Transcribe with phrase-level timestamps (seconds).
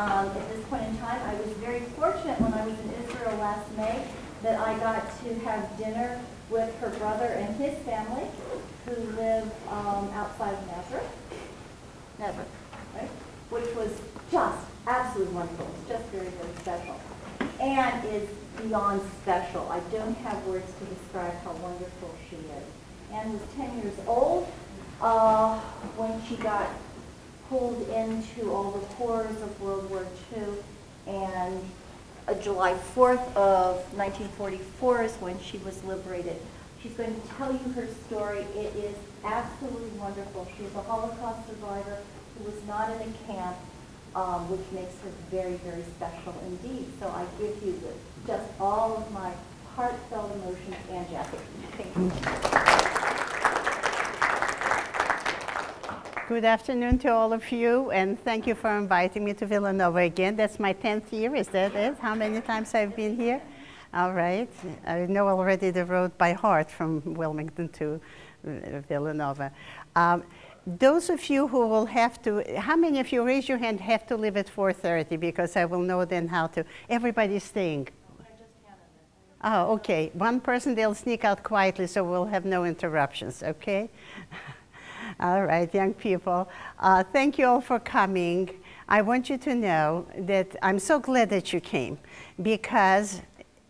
[0.00, 3.36] Um, at this point in time, I was very fortunate when I was in Israel
[3.36, 4.00] last May
[4.42, 6.18] that I got to have dinner
[6.48, 8.24] with her brother and his family
[8.86, 11.12] who live um, outside of Nazareth.
[12.18, 12.48] Nazareth,
[12.94, 13.10] right?
[13.50, 13.92] Which was
[14.32, 15.68] just absolutely wonderful.
[15.76, 16.96] It's just very, very special.
[17.60, 18.26] Ann is
[18.56, 19.68] beyond special.
[19.68, 22.66] I don't have words to describe how wonderful she is.
[23.12, 24.48] Ann was 10 years old
[25.02, 25.60] uh,
[26.00, 26.70] when she got
[27.50, 30.06] pulled into all the horrors of World War
[30.36, 30.44] II.
[31.06, 31.60] And
[32.28, 36.36] uh, July 4th of 1944 is when she was liberated.
[36.80, 38.46] She's going to tell you her story.
[38.54, 40.48] It is absolutely wonderful.
[40.56, 41.98] She's a Holocaust survivor
[42.38, 43.56] who was not in a camp,
[44.14, 46.86] um, which makes her very, very special indeed.
[47.00, 49.32] So I give you the, just all of my
[49.74, 51.38] heartfelt emotions and Jackie.
[51.76, 53.36] Thank you.
[56.30, 60.36] Good afternoon to all of you, and thank you for inviting me to Villanova again.
[60.36, 61.98] That's my 10th year, is that it?
[61.98, 63.42] How many times I've been here?
[63.92, 64.48] All right.
[64.86, 68.00] I know already the road by heart from Wilmington to
[68.46, 69.50] uh, Villanova.
[69.96, 70.22] Um,
[70.64, 74.06] those of you who will have to, how many of you, raise your hand, have
[74.06, 77.88] to leave at 4.30 because I will know then how to, everybody's staying.
[79.42, 80.12] Oh, okay.
[80.14, 83.90] One person, they'll sneak out quietly so we'll have no interruptions, okay?
[85.20, 86.48] All right, young people.
[86.78, 88.48] Uh, thank you all for coming.
[88.88, 91.98] I want you to know that I'm so glad that you came
[92.40, 93.20] because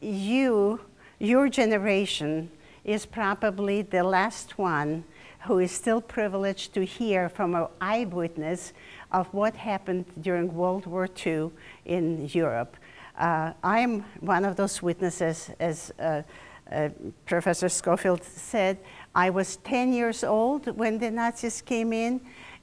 [0.01, 0.81] you,
[1.19, 2.53] your generation,
[2.85, 5.03] is probably the last one
[5.41, 8.73] who is still privileged to hear from an eyewitness
[9.11, 11.51] of what happened during World War II
[11.85, 12.77] in Europe.
[13.19, 16.23] Uh, I'm one of those witnesses, as uh,
[16.71, 16.89] uh,
[17.27, 18.79] Professor Schofield said.
[19.15, 22.21] I was 10 years old when the Nazis came in,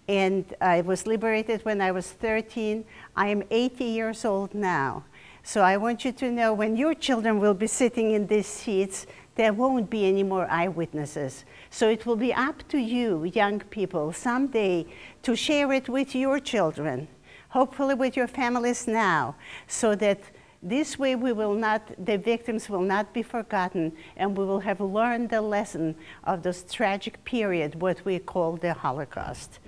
[0.08, 2.85] and I was liberated when I was 13.
[3.16, 5.03] I am 80 years old now.
[5.44, 9.07] So I want you to know when your children will be sitting in these seats,
[9.36, 11.46] there won't be any more eyewitnesses.
[11.69, 14.86] So it will be up to you, young people, someday
[15.24, 17.07] to share it with your children,
[17.50, 19.36] hopefully with your families now,
[19.68, 20.19] so that
[20.62, 24.81] this way we will not, the victims will not be forgotten and we will have
[24.81, 29.59] learned the lesson of this tragic period, what we call the Holocaust.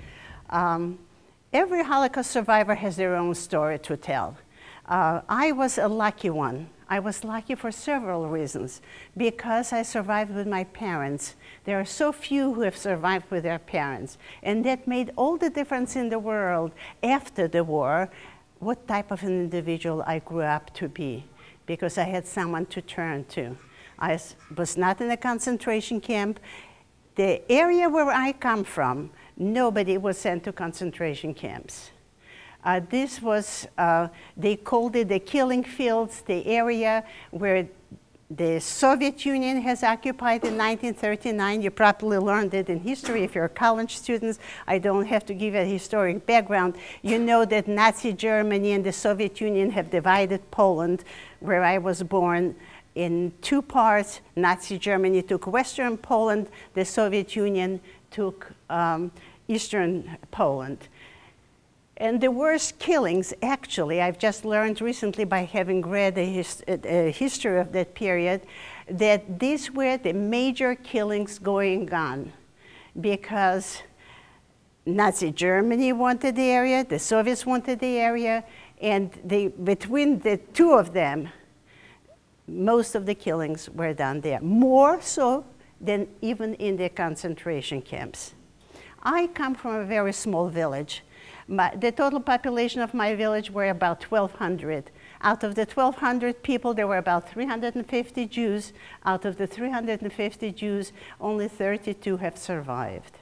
[0.50, 0.98] Um,
[1.54, 4.38] every Holocaust survivor has their own story to tell.
[4.88, 6.70] Uh, I was a lucky one.
[6.90, 8.82] I was lucky for several reasons.
[9.16, 11.36] Because I survived with my parents.
[11.66, 14.18] There are so few who have survived with their parents.
[14.42, 16.72] And that made all the difference in the world
[17.04, 18.10] after the war
[18.60, 21.26] what type of an individual I grew up to be
[21.66, 23.58] because I had someone to turn to.
[23.98, 24.20] I
[24.56, 26.40] was not in a concentration camp.
[27.16, 31.92] The area where I come from, nobody was sent to concentration camps.
[32.64, 37.68] Uh, this was, uh, they called it the killing fields, the area where
[38.30, 41.64] the Soviet Union has occupied in 1939.
[41.64, 44.38] You probably learned it in history if you're college students.
[44.68, 46.76] I don't have to give a historic background.
[47.02, 51.04] You know that Nazi Germany and the Soviet Union have divided Poland,
[51.40, 52.56] where I was born,
[52.94, 54.22] in two parts.
[54.36, 57.82] Nazi Germany took Western Poland, the Soviet Union
[58.12, 59.12] took um,
[59.48, 60.88] Eastern Poland.
[62.00, 67.12] And the worst killings, actually, I've just learned recently by having read a, a, uh,
[67.12, 68.42] history of that period,
[68.90, 72.32] that these were the major killings going on
[73.02, 73.82] because
[74.86, 78.46] Nazi Germany wanted the area, the Soviets wanted the area,
[78.82, 81.28] and they, between the two of them,
[82.48, 85.46] most of the killings were done there, more so
[85.82, 88.34] than even in the concentration camps.
[89.04, 91.04] I come from a very small village
[91.50, 94.92] my, the total population of my village were about 1,200.
[95.22, 98.72] Out of the 1,200 people, there were about 350 Jews.
[99.04, 103.18] Out of the 350 Jews, only 32 have survived.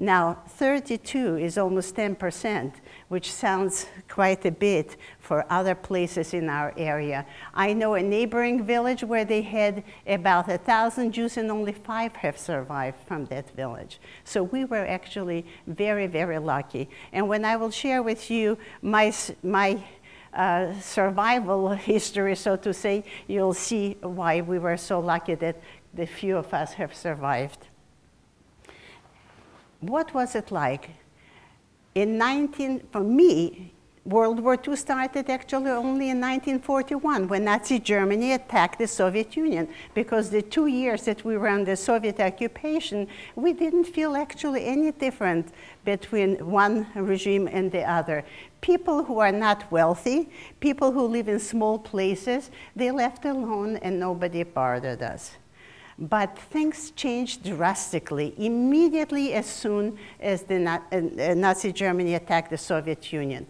[0.00, 2.72] Now, 32 is almost 10%,
[3.08, 7.26] which sounds quite a bit for other places in our area.
[7.52, 12.38] I know a neighboring village where they had about 1,000 Jews and only five have
[12.38, 13.98] survived from that village.
[14.22, 16.88] So we were actually very, very lucky.
[17.12, 19.12] And when I will share with you my,
[19.42, 19.82] my
[20.32, 25.60] uh, survival history, so to say, you'll see why we were so lucky that
[25.92, 27.66] the few of us have survived
[29.80, 30.90] what was it like?
[31.94, 33.72] In 19, for me,
[34.08, 39.68] World War II started actually only in 1941 when Nazi Germany attacked the Soviet Union
[39.92, 44.92] because the two years that we were under Soviet occupation, we didn't feel actually any
[44.92, 45.52] different
[45.84, 48.24] between one regime and the other.
[48.62, 54.00] People who are not wealthy, people who live in small places, they left alone and
[54.00, 55.32] nobody bothered us.
[55.98, 63.12] But things changed drastically immediately as soon as the uh, Nazi Germany attacked the Soviet
[63.12, 63.46] Union.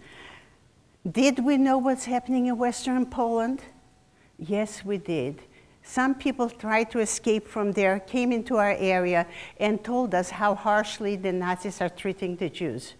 [1.10, 3.62] Did we know what's happening in Western Poland?
[4.38, 5.42] Yes, we did.
[5.82, 9.26] Some people tried to escape from there, came into our area,
[9.58, 12.94] and told us how harshly the Nazis are treating the Jews.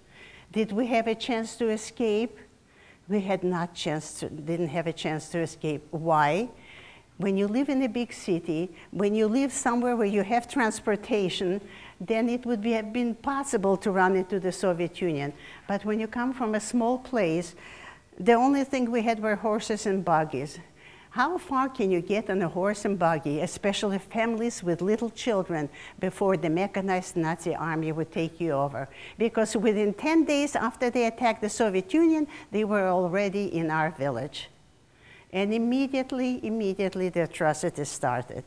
[0.53, 2.39] Did we have a chance to escape?
[3.09, 5.87] We had not chance to, didn't have a chance to escape.
[5.91, 6.49] Why?
[7.19, 11.61] When you live in a big city, when you live somewhere where you have transportation,
[12.01, 15.33] then it would be, have been possible to run into the Soviet Union.
[15.67, 17.57] But when you come from a small place,
[18.21, 20.61] the only thing we had were horses and buggies.
[21.11, 25.69] How far can you get on a horse and buggy, especially families with little children,
[25.99, 28.89] before the mechanized Nazi army would take you over?
[29.17, 33.91] Because within 10 days after they attacked the Soviet Union, they were already in our
[33.91, 34.51] village.
[35.33, 38.45] And immediately, immediately the atrocities started.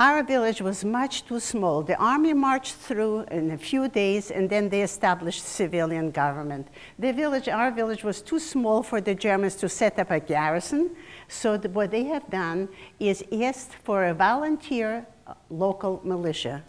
[0.00, 1.82] Our village was much too small.
[1.82, 6.68] The army marched through in a few days and then they established civilian government.
[7.00, 10.94] The village, our village was too small for the Germans to set up a garrison.
[11.26, 12.68] So the, what they have done
[13.00, 16.62] is asked for a volunteer uh, local militia.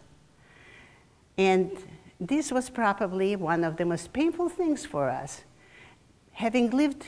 [1.37, 1.71] And
[2.19, 5.43] this was probably one of the most painful things for us.
[6.31, 7.05] Having lived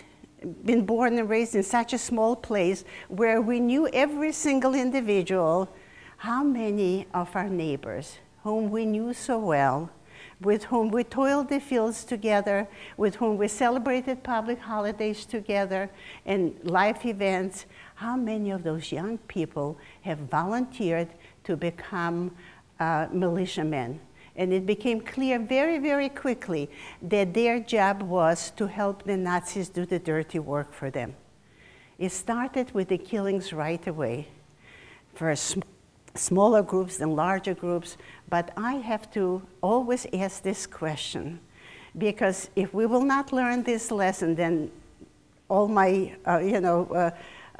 [0.65, 5.69] been born and raised in such a small place where we knew every single individual,
[6.17, 9.89] how many of our neighbors, whom we knew so well,
[10.39, 12.67] with whom we toiled the fields together,
[12.97, 15.89] with whom we celebrated public holidays together
[16.25, 17.65] and life events,
[17.95, 21.07] how many of those young people have volunteered
[21.43, 22.31] to become
[22.79, 23.99] uh, militiamen?
[24.35, 26.69] And it became clear very, very quickly
[27.01, 31.15] that their job was to help the Nazis do the dirty work for them.
[31.99, 34.27] It started with the killings right away.
[35.13, 35.57] First,
[36.15, 37.97] smaller groups and larger groups,
[38.29, 41.39] but I have to always ask this question
[41.97, 44.71] because if we will not learn this lesson, then
[45.49, 47.11] all my, uh, you know, uh,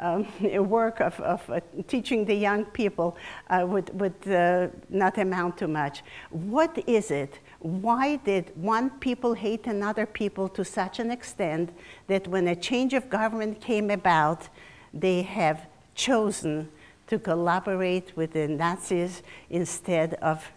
[0.02, 0.28] um,
[0.70, 3.16] work of, of uh, teaching the young people
[3.50, 6.04] uh, would, would uh, not amount to much.
[6.30, 7.40] What is it?
[7.60, 11.70] Why did one people hate another people to such an extent
[12.08, 14.50] that when a change of government came about,
[14.94, 16.70] they have chosen
[17.08, 20.52] to collaborate with the Nazis instead of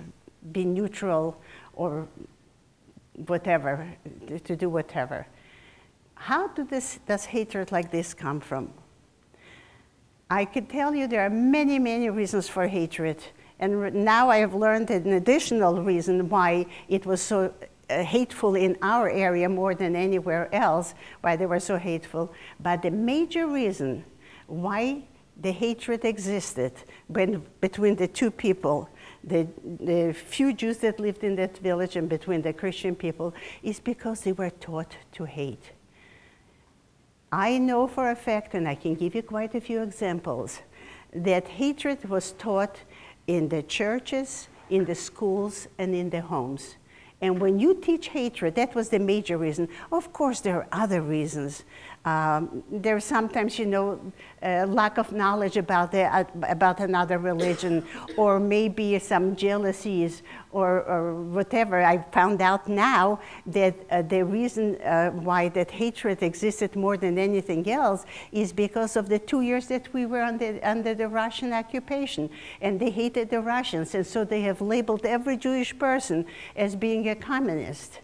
[0.52, 1.36] be neutral
[1.74, 2.08] or
[3.26, 3.88] whatever,
[4.44, 5.26] to do whatever.
[6.14, 8.72] How do this, does hatred like this come from?
[10.34, 13.22] I could tell you there are many, many reasons for hatred.
[13.60, 17.54] And now I have learned an additional reason why it was so
[17.88, 22.34] uh, hateful in our area more than anywhere else, why they were so hateful.
[22.58, 24.04] But the major reason
[24.48, 25.04] why
[25.40, 26.72] the hatred existed
[27.06, 28.88] when, between the two people,
[29.22, 29.46] the,
[29.80, 34.22] the few Jews that lived in that village and between the Christian people, is because
[34.22, 35.70] they were taught to hate.
[37.34, 40.60] I know for a fact, and I can give you quite a few examples,
[41.12, 42.78] that hatred was taught
[43.26, 46.76] in the churches, in the schools, and in the homes.
[47.20, 49.68] And when you teach hatred, that was the major reason.
[49.90, 51.64] Of course, there are other reasons.
[52.04, 53.98] Um, there's sometimes, you know,
[54.42, 57.82] uh, lack of knowledge about, the, uh, about another religion,
[58.18, 61.82] or maybe some jealousies, or, or whatever.
[61.82, 67.16] I found out now that uh, the reason uh, why that hatred existed more than
[67.16, 71.54] anything else is because of the two years that we were under, under the Russian
[71.54, 72.28] occupation,
[72.60, 77.08] and they hated the Russians, and so they have labeled every Jewish person as being
[77.08, 78.00] a communist.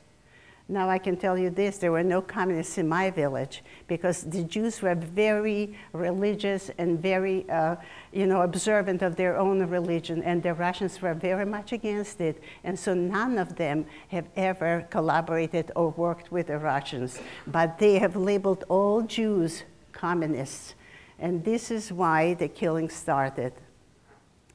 [0.71, 4.45] Now I can tell you this, there were no communists in my village because the
[4.45, 7.75] Jews were very religious and very, uh,
[8.12, 12.41] you know, observant of their own religion and the Russians were very much against it.
[12.62, 17.99] And so none of them have ever collaborated or worked with the Russians, but they
[17.99, 20.77] have labeled all Jews communists.
[21.19, 23.55] And this is why the killing started.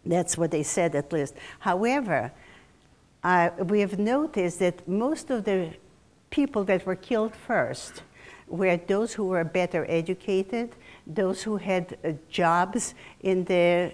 [0.06, 1.36] That's what they said at least.
[1.60, 2.32] However,
[3.22, 5.74] uh, we have noticed that most of the
[6.30, 8.04] people that were killed first
[8.48, 10.76] were those who were better educated,
[11.08, 13.92] those who had uh, jobs in the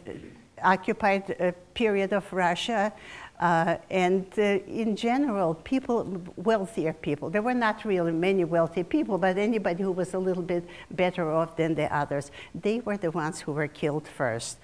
[0.63, 2.93] occupied uh, period of Russia,
[3.41, 9.17] Uh, and uh, in general, people, wealthier people, there were not really many wealthy people,
[9.17, 13.09] but anybody who was a little bit better off than the others, they were the
[13.09, 14.59] ones who were killed first.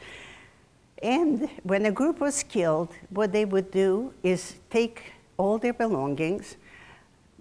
[1.01, 6.57] And when a group was killed, what they would do is take all their belongings,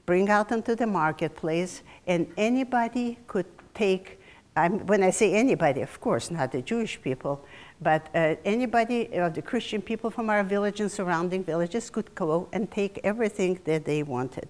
[0.06, 4.20] bring out into the marketplace, and anybody could take,
[4.56, 7.44] um, when I say anybody, of course, not the Jewish people,
[7.82, 12.48] but uh, anybody, uh, the Christian people from our village and surrounding villages could go
[12.52, 14.48] and take everything that they wanted.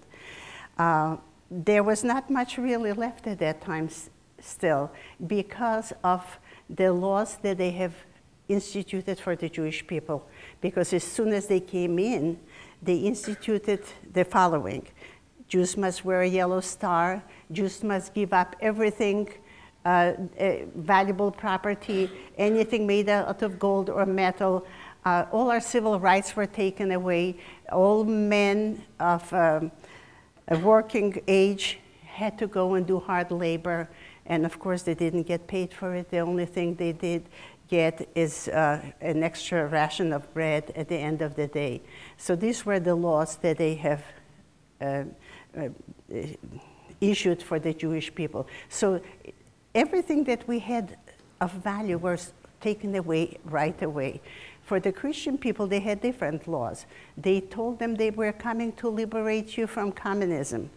[0.77, 1.17] Uh,
[1.49, 3.89] there was not much really left at that time
[4.39, 4.91] still
[5.25, 7.93] because of the laws that they have
[8.47, 10.25] instituted for the Jewish people.
[10.61, 12.39] Because as soon as they came in,
[12.81, 13.81] they instituted
[14.13, 14.87] the following
[15.47, 19.29] Jews must wear a yellow star, Jews must give up everything.
[19.85, 24.67] Uh, uh, valuable property, anything made out of gold or metal.
[25.05, 27.37] Uh, all our civil rights were taken away.
[27.71, 29.71] All men of um,
[30.49, 33.87] a working age had to go and do hard labor,
[34.25, 36.11] and of course, they didn't get paid for it.
[36.11, 37.23] The only thing they did
[37.69, 41.81] get is uh, an extra ration of bread at the end of the day.
[42.17, 44.03] So these were the laws that they have
[44.81, 45.03] uh,
[47.01, 48.47] issued for the Jewish people.
[48.69, 49.01] So
[49.75, 50.97] everything that we had
[51.39, 54.21] of value was taken away right away.
[54.63, 56.85] For the Christian people, they had different laws.
[57.15, 60.69] They told them they were coming to liberate you from communism.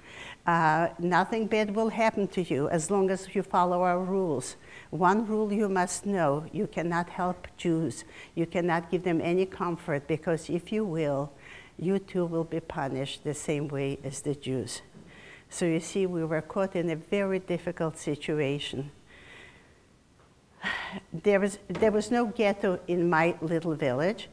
[0.46, 4.56] Uh, nothing bad will happen to you as long as you follow our rules.
[4.90, 8.04] One rule you must know you cannot help Jews.
[8.36, 11.32] You cannot give them any comfort because if you will,
[11.80, 14.82] you too will be punished the same way as the Jews.
[15.48, 18.90] So you see, we were caught in a very difficult situation.
[21.12, 24.28] There was, there was no ghetto in my little village,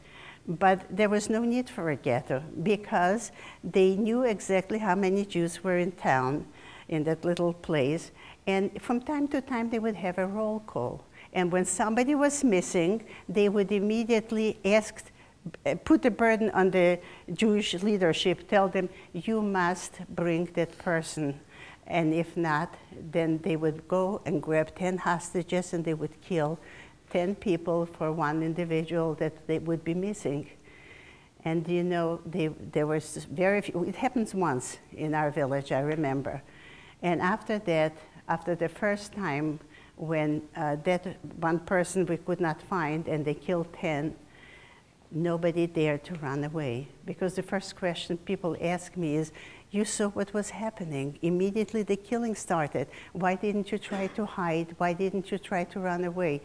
[0.46, 3.30] but there was no need for a ghetto because
[3.62, 6.46] they knew exactly how many Jews were in town
[6.88, 8.10] in that little place.
[8.46, 11.04] And from time to time, they would have a roll call.
[11.32, 15.04] And when somebody was missing, they would immediately ask
[15.84, 16.98] put the burden on the
[17.32, 21.40] Jewish leadership, tell them, you must bring that person.
[21.86, 22.74] And if not,
[23.10, 26.58] then they would go and grab 10 hostages and they would kill
[27.10, 30.48] 10 people for one individual that they would be missing.
[31.44, 35.80] And you know, they, there was very few, it happens once in our village, I
[35.80, 36.42] remember.
[37.02, 37.96] And after that,
[38.28, 39.60] after the first time
[39.96, 44.14] when uh, that one person we could not find and they killed 10,
[45.10, 46.88] nobody dared to run away.
[47.04, 49.32] Because the first question people ask me is
[49.70, 51.18] you saw what was happening.
[51.22, 52.88] Immediately the killing started.
[53.12, 54.74] Why didn't you try to hide?
[54.78, 56.42] Why didn't you try to run away?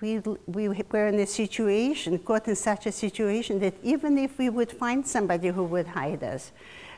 [0.00, 4.50] We, we were in a situation caught in such a situation that even if we
[4.50, 6.52] would find somebody who would hide us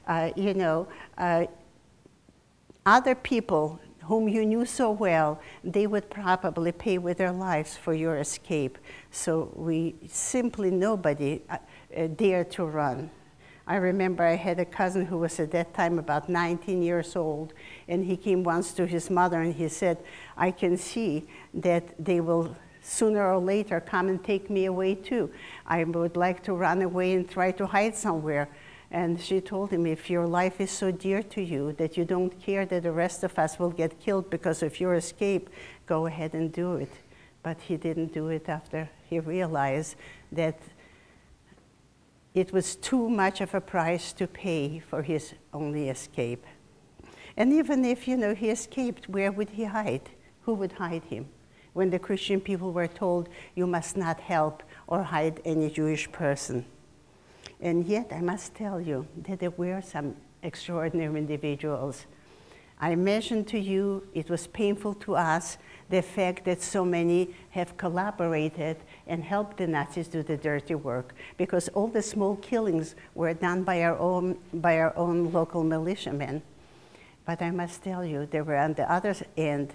[0.07, 0.87] uh, you know
[1.19, 1.47] uh,
[2.85, 7.93] other people whom you knew so well, they would probably pay with their lives for
[7.95, 8.79] your escape.
[9.11, 11.59] So we simply, nobody uh,
[11.97, 13.11] uh, dared to run.
[13.67, 17.53] I remember I had a cousin who was at that time about 19 years old,
[17.89, 19.99] and he came once to his mother and he said,
[20.37, 25.31] I can see that they will sooner or later come and take me away too.
[25.67, 28.49] I would like to run away and try to hide somewhere.
[28.91, 32.39] And she told him, if your life is so dear to you that you don't
[32.41, 35.51] care that the rest of us will get killed because of your escape,
[35.87, 36.93] go ahead and do it.
[37.43, 39.97] But he didn't do it after he realized
[40.33, 40.59] that
[42.35, 46.45] it was too much of a price to pay for his only escape.
[47.37, 50.11] And even if, you know, he escaped, where would he hide?
[50.43, 51.29] Who would hide him?
[51.73, 56.65] When the Christian people were told, you must not help or hide any Jewish person.
[57.61, 62.07] And yet, I must tell you that there were some extraordinary individuals.
[62.79, 65.57] I mentioned to you, it was painful to us,
[65.89, 71.15] the fact that so many have collaborated and helped the Nazis do the dirty work,
[71.39, 76.43] because all the small killings were done by our own, by our own local militiamen.
[77.25, 79.73] But I must tell you, there were on the other end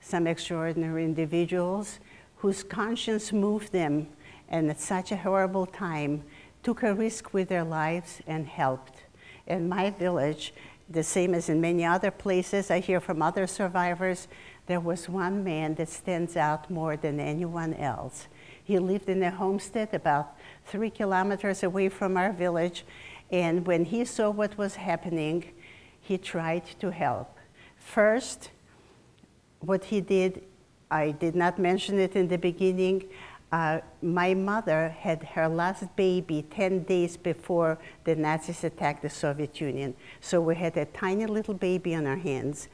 [0.00, 2.00] some extraordinary individuals
[2.38, 4.08] whose conscience moved them,
[4.48, 6.24] and at such a horrible time,
[6.62, 9.02] took a risk with their lives and helped.
[9.46, 10.54] In my village,
[10.88, 14.28] the same as in many other places, I hear from other survivors,
[14.66, 18.28] there was one man that stands out more than anyone else.
[18.62, 22.84] He lived in a homestead about three kilometers away from our village,
[23.30, 25.44] and when he saw what was happening,
[26.00, 27.38] he tried to help.
[27.76, 28.50] First,
[29.60, 30.42] what he did,
[30.90, 33.08] I did not mention it in the beginning,
[33.52, 39.60] uh, my mother had her last baby 10 days before the Nazis attacked the Soviet
[39.60, 39.94] Union.
[40.20, 42.68] So we had a tiny little baby on our hands.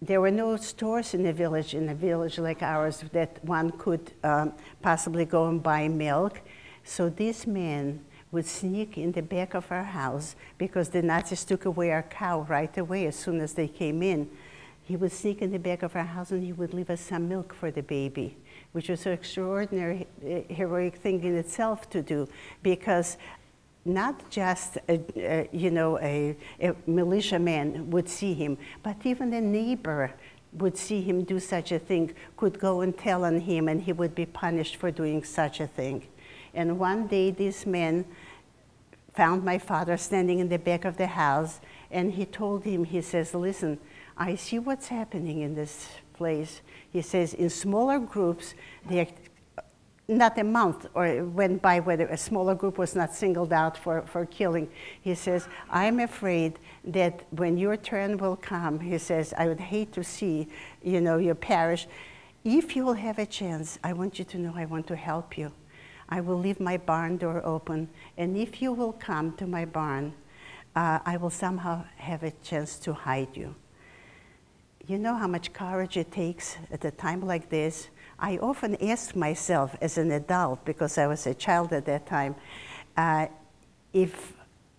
[0.00, 4.12] There were no stores in the village, in a village like ours, that one could
[4.22, 6.40] um, possibly go and buy milk.
[6.84, 11.64] So this man would sneak in the back of our house because the Nazis took
[11.64, 14.28] away our cow right away as soon as they came in.
[14.84, 17.28] He would sneak in the back of our house and he would leave us some
[17.28, 18.36] milk for the baby,
[18.74, 20.04] which was an extraordinary,
[20.48, 22.28] heroic thing in itself to do
[22.60, 23.16] because
[23.84, 29.40] not just a, a, you know a, a militiaman would see him, but even a
[29.40, 30.12] neighbor
[30.54, 33.92] would see him do such a thing, could go and tell on him, and he
[33.92, 36.06] would be punished for doing such a thing.
[36.52, 38.04] And one day, this man
[39.14, 41.60] found my father standing in the back of the house,
[41.92, 43.78] and he told him, he says, Listen,
[44.16, 46.60] I see what's happening in this place.
[46.94, 48.54] He says, in smaller groups,
[50.06, 54.02] not a month or went by whether a smaller group was not singled out for,
[54.02, 54.70] for killing.
[55.00, 59.92] He says, I'm afraid that when your turn will come, he says, I would hate
[59.94, 60.46] to see,
[60.84, 61.88] you know, your parish.
[62.44, 65.36] If you will have a chance, I want you to know I want to help
[65.36, 65.50] you.
[66.08, 70.14] I will leave my barn door open, and if you will come to my barn,
[70.76, 73.56] uh, I will somehow have a chance to hide you.
[74.86, 77.88] You know how much courage it takes at a time like this?
[78.18, 82.34] I often ask myself as an adult, because I was a child at that time,
[82.94, 83.28] uh,
[83.94, 84.34] if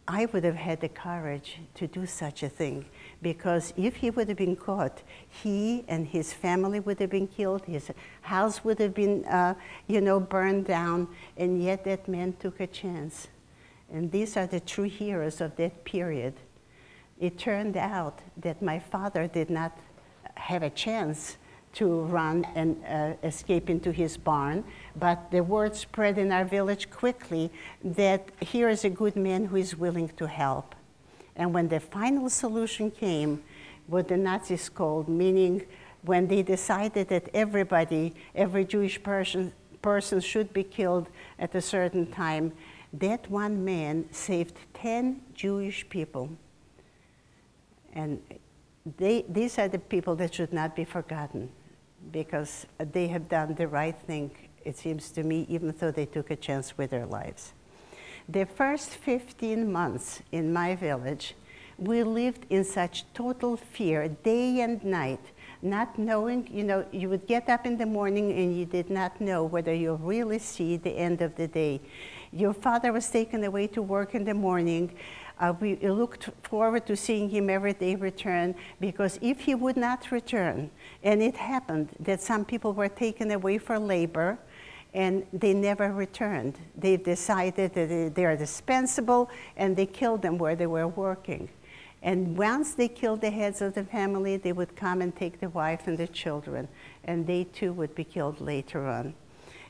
[0.08, 2.86] I would have had the courage to do such a thing.
[3.24, 7.66] Because if he would have been caught, he and his family would have been killed,
[7.66, 7.90] his
[8.22, 9.56] house would have been, uh,
[9.88, 13.28] you know, burned down, and yet that man took a chance.
[13.92, 16.36] And these are the true heroes of that period.
[17.20, 19.76] It turned out that my father did not
[20.36, 21.38] have a chance
[21.74, 24.64] to run and uh, escape into his barn.
[24.96, 27.52] But the word spread in our village quickly
[27.84, 30.74] that here is a good man who is willing to help.
[31.36, 33.44] And when the final solution came,
[33.88, 35.66] what the Nazis called, meaning
[36.02, 42.10] when they decided that everybody, every Jewish person, person should be killed at a certain
[42.10, 42.54] time,
[42.94, 46.30] that one man saved 10 Jewish people.
[47.94, 48.22] And
[48.98, 51.50] they, these are the people that should not be forgotten
[52.12, 54.32] because they have done the right thing,
[54.64, 57.54] it seems to me, even though they took a chance with their lives.
[58.30, 61.36] The first 15 months in my village,
[61.78, 65.20] we lived in such total fear, day and night,
[65.62, 69.20] not knowing, you know, you would get up in the morning and you did not
[69.20, 71.82] know whether you'll really see the end of the day.
[72.32, 74.96] Your father was taken away to work in the morning.
[75.40, 80.12] Uh, we looked forward to seeing him every day return because if he would not
[80.12, 80.70] return,
[81.04, 84.38] and it happened that some people were taken away for labor
[84.94, 86.58] and they never returned.
[86.78, 91.50] They decided that they are dispensable and they killed them where they were working.
[92.02, 95.50] And once they killed the heads of the family, they would come and take the
[95.50, 96.68] wife and the children,
[97.04, 99.16] and they too would be killed later on.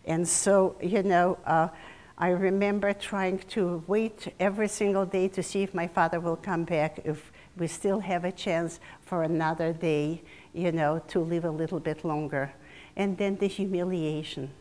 [0.05, 1.69] And so, you know, uh,
[2.17, 6.63] I remember trying to wait every single day to see if my father will come
[6.63, 10.21] back, if we still have a chance for another day,
[10.53, 12.53] you know, to live a little bit longer.
[12.95, 14.51] And then the humiliation.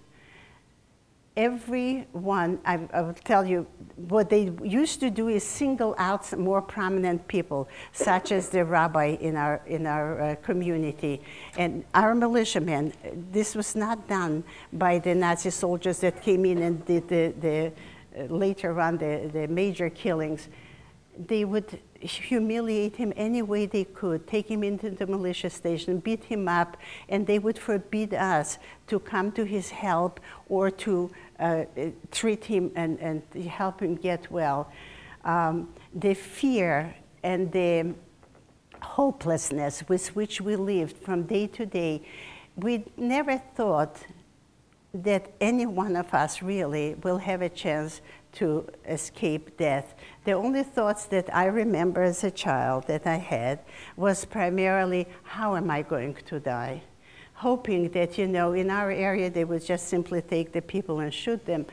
[1.37, 3.67] Everyone, I, I will tell you,
[3.97, 8.65] what they used to do is single out some more prominent people, such as the
[8.65, 11.21] rabbi in our, in our uh, community
[11.59, 12.93] and our militiamen.
[13.33, 17.73] This was not done by the Nazi soldiers that came in and did the, the
[18.17, 20.49] uh, later on the, the major killings.
[21.17, 26.25] They would humiliate him any way they could, take him into the militia station, beat
[26.25, 26.77] him up,
[27.09, 31.65] and they would forbid us to come to his help or to uh,
[32.11, 34.71] treat him and, and help him get well.
[35.25, 37.95] Um, the fear and the
[38.83, 42.03] hopelessness with which we lived from day to day,
[42.57, 44.05] we never thought
[44.93, 48.01] that any one of us really will have a chance
[48.33, 49.95] to escape death.
[50.25, 53.61] The only thoughts that I remember as a child that I had
[53.97, 56.83] was primarily, how am I going to die?
[57.35, 61.13] hoping that, you know, in our area they would just simply take the people and
[61.13, 61.67] shoot them,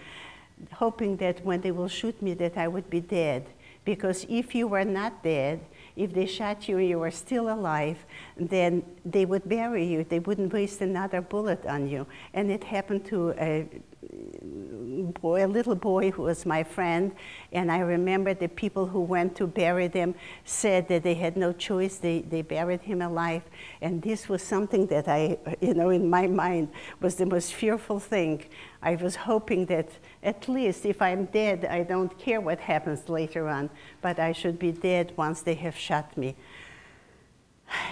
[0.73, 3.45] hoping that when they will shoot me that I would be dead.
[3.83, 5.59] Because if you were not dead,
[5.95, 7.97] if they shot you and you were still alive,
[8.37, 10.03] then they would bury you.
[10.03, 12.05] They wouldn't waste another bullet on you.
[12.33, 13.67] And it happened to a,
[14.01, 17.11] boy, a little boy who was my friend,
[17.51, 21.53] and I remember the people who went to bury them said that they had no
[21.53, 21.97] choice.
[21.97, 23.43] They, they buried him alive,
[23.81, 27.99] and this was something that I, you know, in my mind was the most fearful
[27.99, 28.45] thing.
[28.81, 29.89] I was hoping that
[30.23, 33.69] at least if I'm dead, I don't care what happens later on,
[34.01, 36.35] but I should be dead once they have shot me.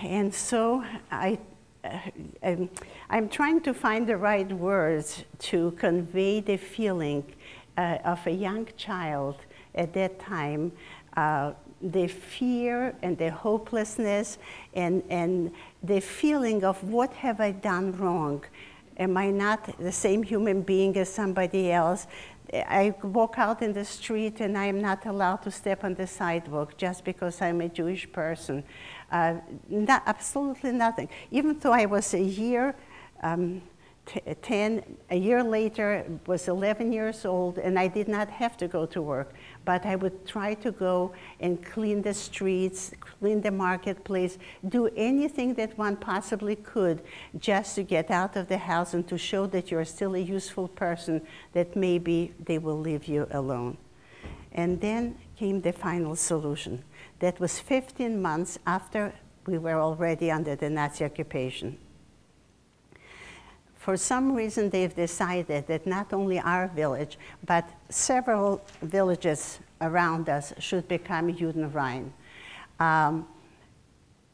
[0.02, 1.40] And so I
[2.44, 2.70] I'm,
[3.10, 7.24] I'm, trying to find the right words to convey the feeling
[7.78, 9.38] uh, of a young child
[9.76, 10.72] at that time,
[11.16, 14.38] uh, the fear and the hopelessness
[14.74, 15.52] and, and
[15.84, 18.44] the feeling of what have I done wrong?
[18.98, 22.08] Am I not the same human being as somebody else?
[22.54, 26.08] I walk out in the street and I am not allowed to step on the
[26.08, 28.64] sidewalk just because I'm a Jewish person.
[29.12, 29.36] Uh,
[29.70, 31.10] not, absolutely nothing.
[31.32, 32.76] Even though I was a year,
[33.24, 33.62] um,
[34.42, 38.86] 10, a year later, was 11 years old, and I did not have to go
[38.88, 39.34] to work,
[39.66, 45.54] but I would try to go and clean the streets, clean the marketplace, do anything
[45.56, 47.02] that one possibly could
[47.38, 50.68] just to get out of the house and to show that you're still a useful
[50.68, 51.22] person,
[51.54, 53.78] that maybe they will leave you alone.
[54.54, 56.84] And then came the final solution.
[57.20, 59.14] That was 15 months after
[59.48, 61.78] we were already under the Nazi occupation.
[63.78, 70.54] For some reason, they've decided that not only our village, but several villages around us
[70.60, 72.12] should become Judenrein.
[72.80, 73.26] Um,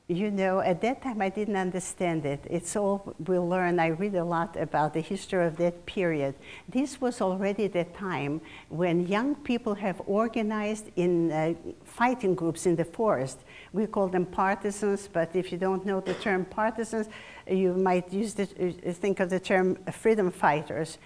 [0.08, 2.46] you know, at that time I didn't understand it.
[2.48, 3.80] It's all we learn.
[3.80, 6.36] I read a lot about the history of that period.
[6.70, 12.76] This was already the time when young people have organized in uh, fighting groups in
[12.76, 13.40] the forest.
[13.74, 17.08] We call them partisans, but if you don't know the term partisans,
[17.50, 21.00] you might use the, uh, think of the term freedom fighters.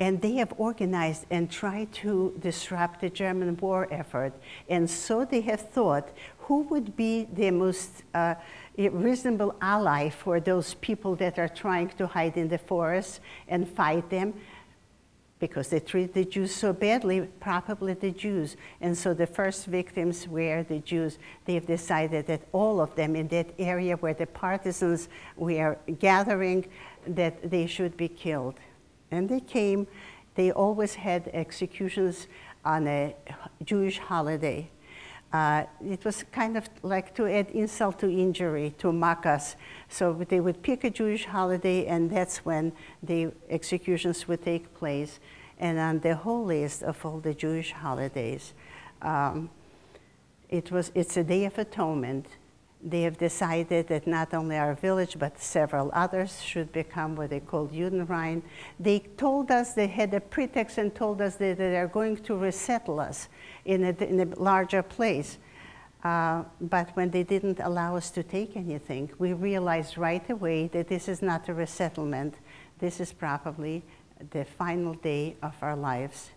[0.00, 4.32] And they have organized and tried to disrupt the German war effort.
[4.68, 6.10] And so they have thought
[6.48, 8.34] who would be the most uh,
[8.78, 14.08] reasonable ally for those people that are trying to hide in the forest and fight
[14.08, 14.32] them?
[15.40, 18.56] Because they treat the Jews so badly, probably the Jews.
[18.80, 21.18] And so the first victims were the Jews.
[21.44, 26.64] They've decided that all of them in that area where the partisans were gathering,
[27.06, 28.54] that they should be killed.
[29.10, 29.86] And they came,
[30.34, 32.26] they always had executions
[32.64, 33.14] on a
[33.64, 34.70] Jewish holiday.
[35.32, 39.56] Uh, it was kind of like to add insult to injury, to mock us.
[39.88, 45.20] So they would pick a Jewish holiday, and that's when the executions would take place.
[45.58, 48.54] And on the holiest of all the Jewish holidays,
[49.02, 49.50] um,
[50.48, 52.26] it was, it's a day of atonement.
[52.82, 57.40] They have decided that not only our village, but several others should become what they
[57.40, 58.42] called Judenrein.
[58.78, 62.36] They told us, they had a pretext and told us that they are going to
[62.36, 63.28] resettle us
[63.68, 65.38] in a, in a larger place.
[66.02, 70.88] Uh, but when they didn't allow us to take anything, we realized right away that
[70.88, 72.34] this is not a resettlement.
[72.78, 73.84] This is probably
[74.30, 76.30] the final day of our lives.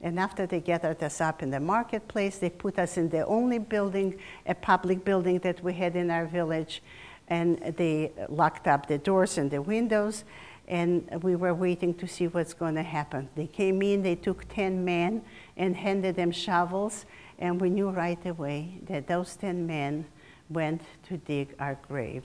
[0.00, 3.60] And after they gathered us up in the marketplace, they put us in the only
[3.60, 6.82] building, a public building that we had in our village,
[7.28, 10.24] and they locked up the doors and the windows,
[10.68, 13.28] and we were waiting to see what's going to happen.
[13.34, 15.22] They came in, they took 10 men
[15.56, 17.04] and handed them shovels,
[17.38, 20.06] and we knew right away that those 10 men
[20.48, 22.24] went to dig our grave.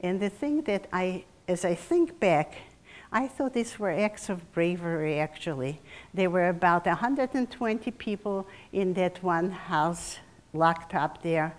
[0.00, 2.54] And the thing that I, as I think back,
[3.12, 5.80] I thought these were acts of bravery, actually.
[6.12, 10.18] There were about 120 people in that one house
[10.52, 11.54] locked up there.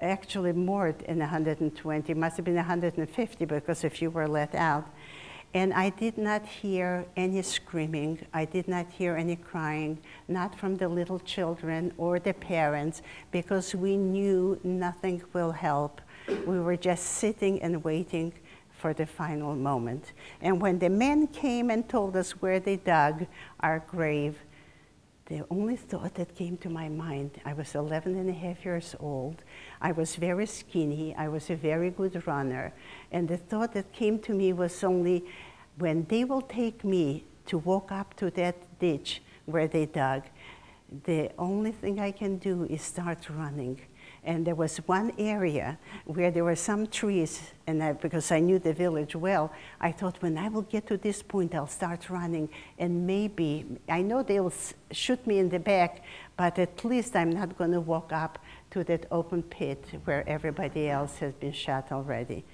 [0.00, 4.88] Actually, more than 120, must have been 150 because a few were let out.
[5.54, 8.24] And I did not hear any screaming.
[8.34, 13.74] I did not hear any crying, not from the little children or the parents, because
[13.74, 16.00] we knew nothing will help.
[16.46, 18.34] We were just sitting and waiting
[18.78, 20.12] for the final moment.
[20.40, 23.26] And when the men came and told us where they dug
[23.60, 24.38] our grave,
[25.28, 28.96] the only thought that came to my mind, I was 11 and a half years
[28.98, 29.42] old.
[29.80, 31.14] I was very skinny.
[31.16, 32.72] I was a very good runner.
[33.12, 35.26] And the thought that came to me was only
[35.76, 40.22] when they will take me to walk up to that ditch where they dug,
[41.04, 43.80] the only thing I can do is start running
[44.28, 48.58] and there was one area where there were some trees, and I, because I knew
[48.58, 52.50] the village well, I thought when I will get to this point, I'll start running,
[52.78, 54.52] and maybe, I know they'll
[54.90, 56.04] shoot me in the back,
[56.36, 58.38] but at least I'm not going to walk up
[58.72, 62.44] to that open pit where everybody else has been shot already.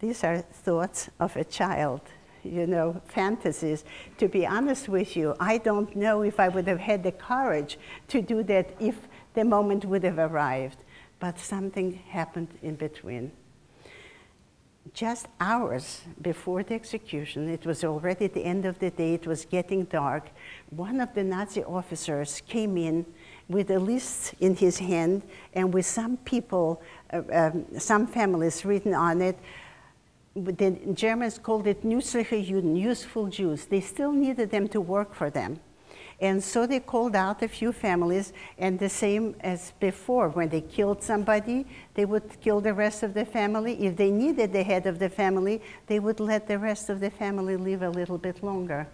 [0.00, 2.00] These are thoughts of a child
[2.42, 3.84] you know, fantasies.
[4.18, 7.78] To be honest with you, I don't know if I would have had the courage
[8.08, 8.96] to do that if
[9.34, 10.78] the moment would have arrived.
[11.18, 13.32] But something happened in between.
[14.94, 19.44] Just hours before the execution, it was already the end of the day, it was
[19.44, 20.30] getting dark.
[20.70, 23.04] One of the Nazi officers came in
[23.48, 28.94] with a list in his hand and with some people, uh, um, some families written
[28.94, 29.38] on it.
[30.34, 33.66] The Germans called it Nützliche Juden, useful Jews.
[33.66, 35.60] They still needed them to work for them.
[36.20, 40.60] And so they called out a few families, and the same as before, when they
[40.60, 43.86] killed somebody, they would kill the rest of the family.
[43.86, 47.10] If they needed the head of the family, they would let the rest of the
[47.10, 48.86] family live a little bit longer.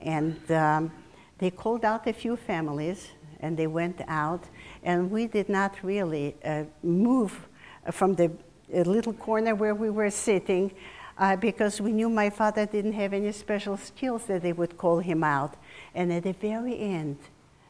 [0.00, 0.92] And um,
[1.38, 4.44] they called out a few families, and they went out,
[4.82, 7.46] and we did not really uh, move
[7.90, 8.30] from the
[8.72, 10.72] little corner where we were sitting
[11.18, 14.98] uh, because we knew my father didn't have any special skills that they would call
[14.98, 15.54] him out.
[15.94, 17.18] And at the very end,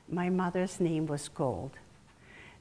[0.08, 1.72] my mother's name was called.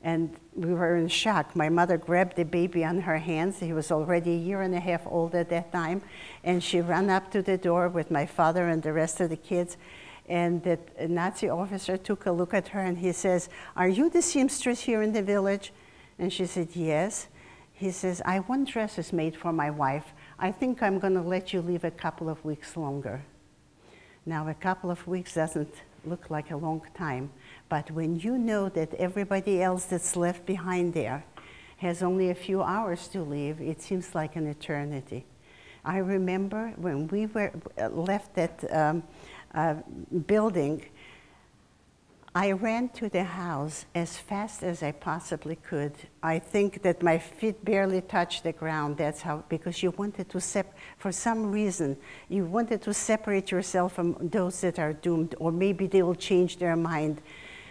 [0.04, 1.56] And we were in shock.
[1.56, 3.60] My mother grabbed the baby on her hands.
[3.60, 6.02] He was already a year and a half old at that time.
[6.44, 9.38] And she ran up to the door with my father and the rest of the
[9.38, 9.78] kids.
[10.28, 13.48] And the Nazi officer took a look at her and he says,
[13.78, 15.72] Are you the seamstress here in the village?
[16.20, 17.28] And she said, Yes.
[17.72, 20.14] He says, I want dresses made for my wife.
[20.38, 23.24] I think I'm going to let you leave a couple of weeks longer.
[24.26, 25.74] Now, a couple of weeks doesn't
[26.06, 27.30] look like a long time,
[27.68, 31.26] but when you know that everybody else that's left behind there
[31.78, 35.26] has only a few hours to live, it seems like an eternity.
[35.84, 39.04] I remember when we were uh, left that um,
[39.54, 39.76] uh,
[40.26, 40.86] building,
[42.36, 45.94] I ran to the house as fast as I possibly could.
[46.24, 48.98] I think that my feet barely touched the ground.
[48.98, 51.96] That's how, because you wanted to sep, for some reason,
[52.30, 56.58] you wanted to separate yourself from those that are doomed, or maybe they will change
[56.58, 57.22] their mind.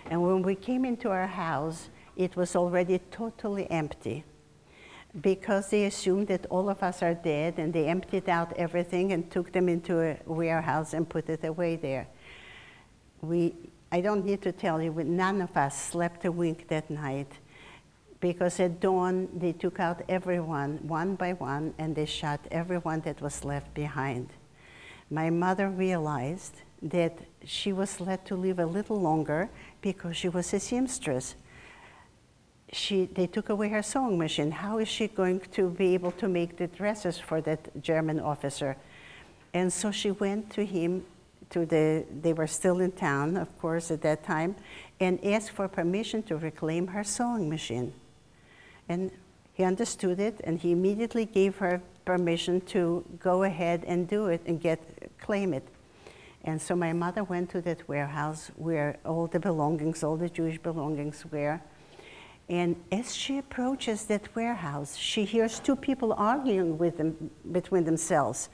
[0.09, 4.22] And when we came into our house, it was already totally empty
[5.20, 9.29] because they assumed that all of us are dead and they emptied out everything and
[9.29, 12.07] took them into a warehouse and put it away there.
[13.20, 13.55] We
[13.92, 17.31] I don't need to tell you, none of us slept a wink that night
[18.20, 23.20] because at dawn they took out everyone one by one and they shot everyone that
[23.20, 24.31] was left behind.
[25.11, 29.50] My mother realized that she was let to live a little longer
[29.83, 31.35] because she was a seamstress.
[32.72, 34.52] She, they took away her sewing machine.
[34.52, 38.78] How is she going to be able to make the dresses for that German officer?
[39.52, 41.05] And so she went to him
[41.53, 44.57] to the, they were still in town, of course, at that time,
[45.01, 47.93] and asked for permission to reclaim her sewing machine.
[48.88, 49.11] And
[49.55, 54.43] he understood it, and he immediately gave her permission to go ahead and do it
[54.47, 54.81] and get
[55.21, 55.67] claim it.
[56.45, 60.59] And so my mother went to that warehouse where all the belongings, all the Jewish
[60.59, 61.61] belongings were.
[62.49, 68.49] And as she approaches that warehouse, she hears two people arguing with them, between themselves.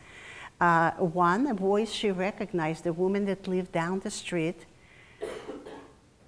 [0.60, 4.66] Uh, one, a voice she recognized, a woman that lived down the street,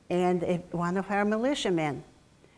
[0.08, 2.04] and a, one of her militiamen.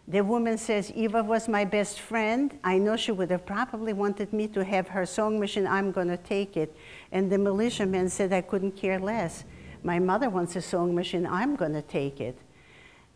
[0.08, 2.58] The woman says, Eva was my best friend.
[2.64, 5.66] I know she would have probably wanted me to have her sewing machine.
[5.66, 6.76] I'm going to take it.
[7.12, 9.44] And the militiaman said, I couldn't care less.
[9.85, 11.26] My mother wants a sewing machine.
[11.26, 12.37] I'm going to take it.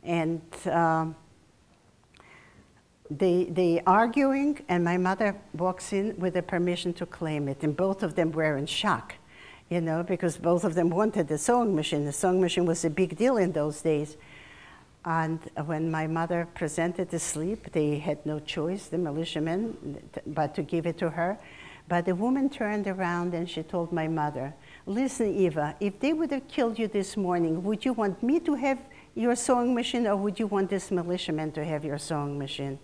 [0.04, 1.16] And um,
[3.10, 7.76] they, they arguing, and my mother walks in with the permission to claim it, and
[7.76, 9.14] both of them were in shock,
[9.70, 12.04] you know, because both of them wanted the sewing machine.
[12.04, 14.16] The sewing machine was a big deal in those days.
[15.04, 20.62] And when my mother presented the slip, they had no choice, the militiamen, but to
[20.62, 21.38] give it to her.
[21.88, 24.52] But the woman turned around and she told my mother,
[24.84, 28.54] Listen, Eva, if they would have killed you this morning, would you want me to
[28.54, 28.80] have
[29.14, 32.76] your sewing machine or would you want this militiaman to have your sewing machine?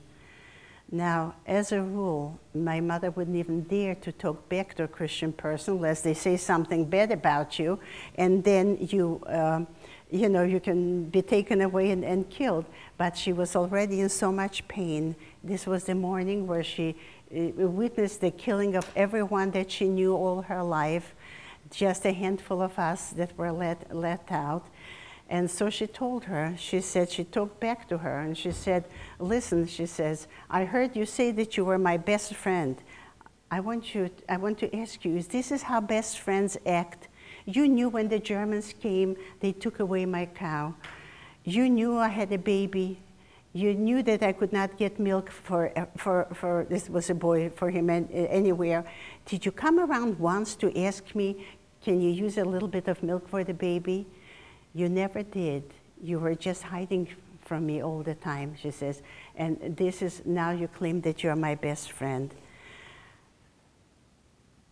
[0.94, 5.32] Now, as a rule, my mother wouldn't even dare to talk back to a Christian
[5.32, 7.80] person unless they say something bad about you,
[8.16, 9.64] and then you, uh,
[10.10, 12.66] you know, you can be taken away and, and killed.
[12.98, 15.16] But she was already in so much pain.
[15.42, 16.94] This was the morning where she
[17.34, 21.14] uh, witnessed the killing of everyone that she knew all her life,
[21.70, 24.66] just a handful of us that were let, let out.
[25.28, 28.84] And so she told her, she said, she talked back to her and she said,
[29.18, 32.76] Listen, she says, I heard you say that you were my best friend.
[33.50, 37.08] I want, you, I want to ask you, is this is how best friends act?
[37.44, 40.74] You knew when the Germans came, they took away my cow.
[41.44, 42.98] You knew I had a baby,
[43.54, 47.50] You knew that I could not get milk for, for, for this was a boy,
[47.50, 48.84] for him an- anywhere.
[49.26, 51.46] Did you come around once to ask me,
[51.84, 54.06] can you use a little bit of milk for the baby?
[54.74, 55.64] You never did.
[56.02, 57.08] You were just hiding
[57.44, 59.02] from me all the time, she says.
[59.36, 62.32] And this is now you claim that you're my best friend.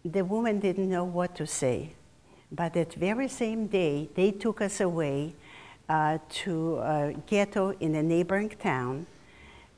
[0.04, 1.90] The woman didn't know what to say.
[2.52, 5.34] But that very same day, they took us away
[5.88, 9.06] uh, to a ghetto in a neighboring town.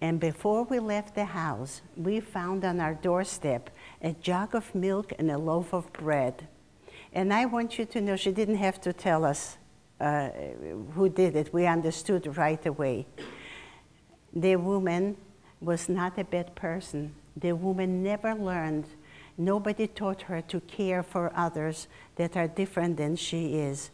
[0.00, 5.12] And before we left the house, we found on our doorstep a jug of milk
[5.18, 6.48] and a loaf of bread.
[7.12, 9.58] And I want you to know she didn't have to tell us
[10.00, 10.28] uh,
[10.94, 11.52] who did it.
[11.52, 13.06] We understood right away.
[14.34, 15.16] The woman
[15.60, 17.14] was not a bad person.
[17.36, 18.86] The woman never learned,
[19.38, 23.90] nobody taught her to care for others that are different than she is.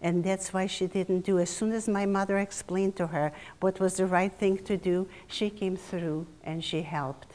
[0.00, 1.38] And that's why she didn't do.
[1.38, 5.08] As soon as my mother explained to her what was the right thing to do,
[5.26, 7.27] she came through and she helped.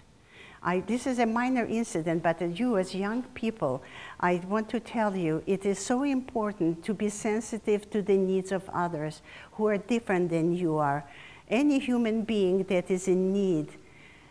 [0.63, 3.83] I, this is a minor incident, but you, as young people,
[4.19, 8.53] I want to tell you it is so important to be sensitive to the needs
[8.53, 9.21] of others
[9.53, 11.03] who are different than you are.
[11.49, 13.73] Any human being that is in need,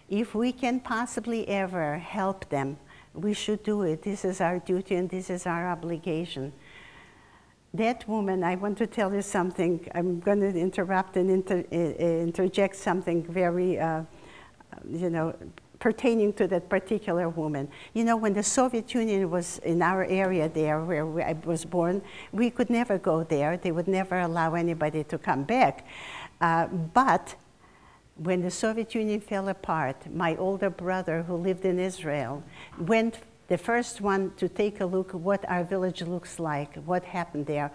[0.08, 2.78] if we can possibly ever help them,
[3.12, 4.02] we should do it.
[4.02, 6.52] This is our duty and this is our obligation.
[7.74, 9.86] That woman, I want to tell you something.
[9.94, 14.02] I'm going to interrupt and inter, uh, interject something very, uh,
[14.88, 15.34] you know,
[15.82, 17.68] pertaining to that particular woman.
[17.92, 22.02] You know, when the Soviet Union was in our area there where I was born,
[22.30, 23.56] we could never go there.
[23.56, 25.84] They would never allow anybody to come back.
[26.40, 27.34] Uh, but
[28.14, 32.44] when the Soviet Union fell apart, my older brother, who lived in Israel,
[32.78, 33.18] went
[33.48, 37.72] the first one to take a look what our village looks like, what happened there.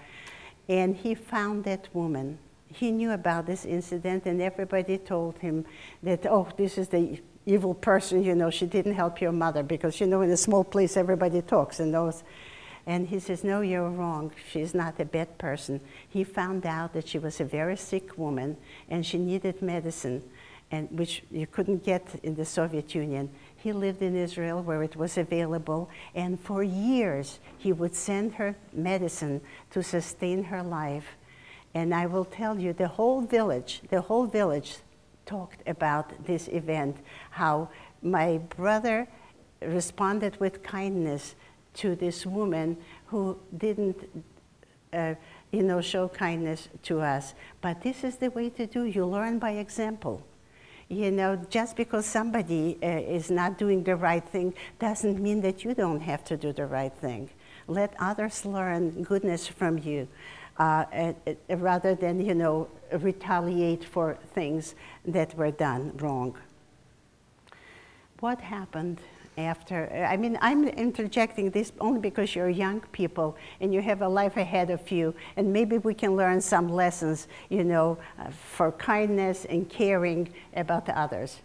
[0.69, 2.39] And he found that woman.
[2.73, 5.65] He knew about this incident, and everybody told him
[6.03, 9.99] that, oh, this is the evil person, you know, she didn't help your mother because,
[10.01, 12.23] you know, in a small place, everybody talks and knows.
[12.85, 14.31] And he says, No, you're wrong.
[14.49, 15.81] She's not a bad person.
[16.07, 18.55] He found out that she was a very sick woman
[18.89, 20.23] and she needed medicine,
[20.71, 23.29] and, which you couldn't get in the Soviet Union.
[23.57, 28.55] He lived in Israel where it was available, and for years he would send her
[28.71, 31.17] medicine to sustain her life.
[31.77, 34.77] And I will tell you, the whole village, the whole village
[35.27, 36.97] talked about this event,
[37.29, 37.69] how
[38.01, 39.07] my brother
[39.61, 41.35] responded with kindness
[41.75, 44.09] to this woman who didn't,
[44.91, 45.13] uh,
[45.51, 47.35] you know, show kindness to us.
[47.61, 48.85] But this is the way to do.
[48.85, 50.25] You learn by example.
[50.89, 55.63] You know, just because somebody uh, is not doing the right thing doesn't mean that
[55.63, 57.29] you don't have to do the right thing.
[57.67, 60.07] Let others learn goodness from you.
[60.59, 61.13] Uh,
[61.49, 64.73] rather than you know retaliate for things
[65.05, 66.35] that were done wrong.
[68.19, 68.99] What happened
[69.37, 69.87] after?
[70.09, 74.37] I mean, I'm interjecting this only because you're young people and you have a life
[74.37, 79.45] ahead of you, and maybe we can learn some lessons, you know, uh, for kindness
[79.45, 81.39] and caring about others.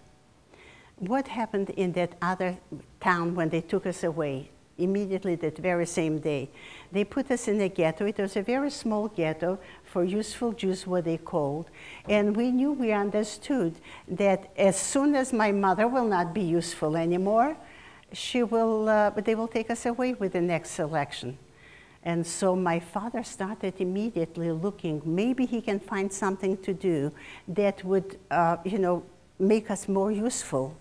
[0.96, 2.56] What happened in that other
[3.00, 4.48] town when they took us away?
[4.78, 6.48] Immediately that very same day,
[6.92, 8.06] they put us in a ghetto.
[8.06, 11.70] It was a very small ghetto for useful Jews, what they called.
[12.06, 13.74] And we knew, we understood
[14.08, 17.56] that as soon as my mother will not be useful anymore,
[18.12, 21.38] she will, uh, they will take us away with the next selection.
[22.04, 27.12] And so my father started immediately looking, maybe he can find something to do
[27.48, 29.02] that would, uh, you know,
[29.38, 30.76] make us more useful.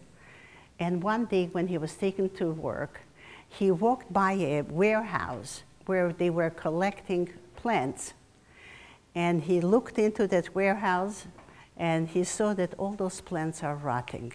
[0.79, 3.01] And one day when he was taken to work,
[3.47, 8.13] he walked by a warehouse where they were collecting plants
[9.15, 11.27] and he looked into that warehouse
[11.77, 14.33] and he saw that all those plants are rotting.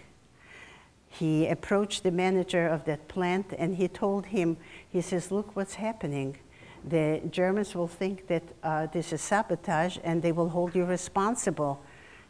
[1.08, 4.56] He approached the manager of that plant and he told him,
[4.88, 6.36] he says, Look what's happening.
[6.84, 11.80] The Germans will think that uh, this is sabotage and they will hold you responsible.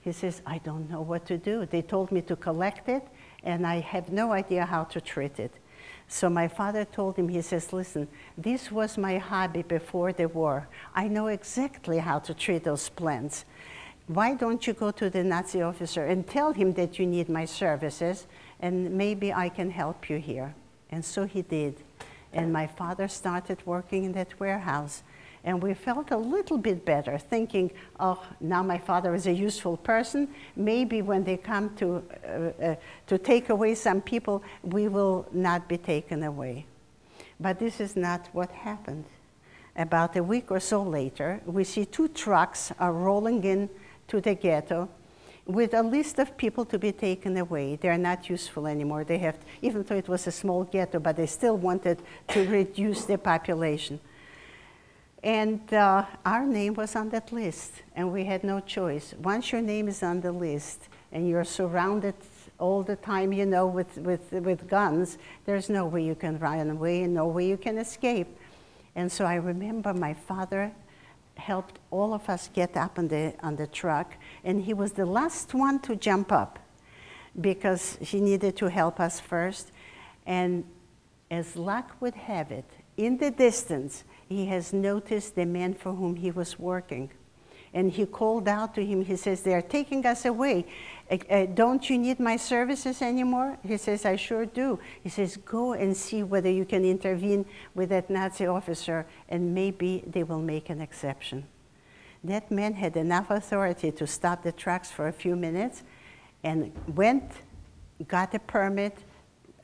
[0.00, 1.66] He says, I don't know what to do.
[1.66, 3.06] They told me to collect it
[3.42, 5.52] and I have no idea how to treat it.
[6.08, 10.68] So my father told him, he says, listen, this was my hobby before the war.
[10.94, 13.44] I know exactly how to treat those plants.
[14.06, 17.44] Why don't you go to the Nazi officer and tell him that you need my
[17.44, 18.26] services
[18.60, 20.54] and maybe I can help you here?
[20.90, 21.74] And so he did.
[22.32, 25.02] And my father started working in that warehouse.
[25.46, 27.70] And we felt a little bit better, thinking,
[28.00, 30.26] oh, now my father is a useful person.
[30.56, 32.74] Maybe when they come to, uh, uh,
[33.06, 36.66] to take away some people, we will not be taken away.
[37.38, 39.04] But this is not what happened.
[39.76, 43.70] About a week or so later, we see two trucks are rolling in
[44.08, 44.88] to the ghetto,
[45.46, 47.76] with a list of people to be taken away.
[47.76, 49.04] They're not useful anymore.
[49.04, 53.04] They have, even though it was a small ghetto, but they still wanted to reduce
[53.04, 54.00] the population.
[55.26, 59.12] And uh, our name was on that list, and we had no choice.
[59.20, 62.14] Once your name is on the list and you're surrounded
[62.60, 66.70] all the time, you know, with, with, with guns, there's no way you can run
[66.70, 68.28] away and no way you can escape.
[68.94, 70.70] And so I remember my father
[71.34, 74.14] helped all of us get up on the, on the truck,
[74.44, 76.60] and he was the last one to jump up
[77.40, 79.72] because he needed to help us first.
[80.24, 80.62] And
[81.32, 86.16] as luck would have it, in the distance, he has noticed the man for whom
[86.16, 87.10] he was working.
[87.72, 90.66] And he called out to him, he says, They're taking us away.
[91.10, 93.58] Uh, uh, don't you need my services anymore?
[93.62, 94.78] He says, I sure do.
[95.02, 100.02] He says, Go and see whether you can intervene with that Nazi officer, and maybe
[100.06, 101.44] they will make an exception.
[102.24, 105.82] That man had enough authority to stop the trucks for a few minutes
[106.42, 107.30] and went,
[108.08, 108.96] got a permit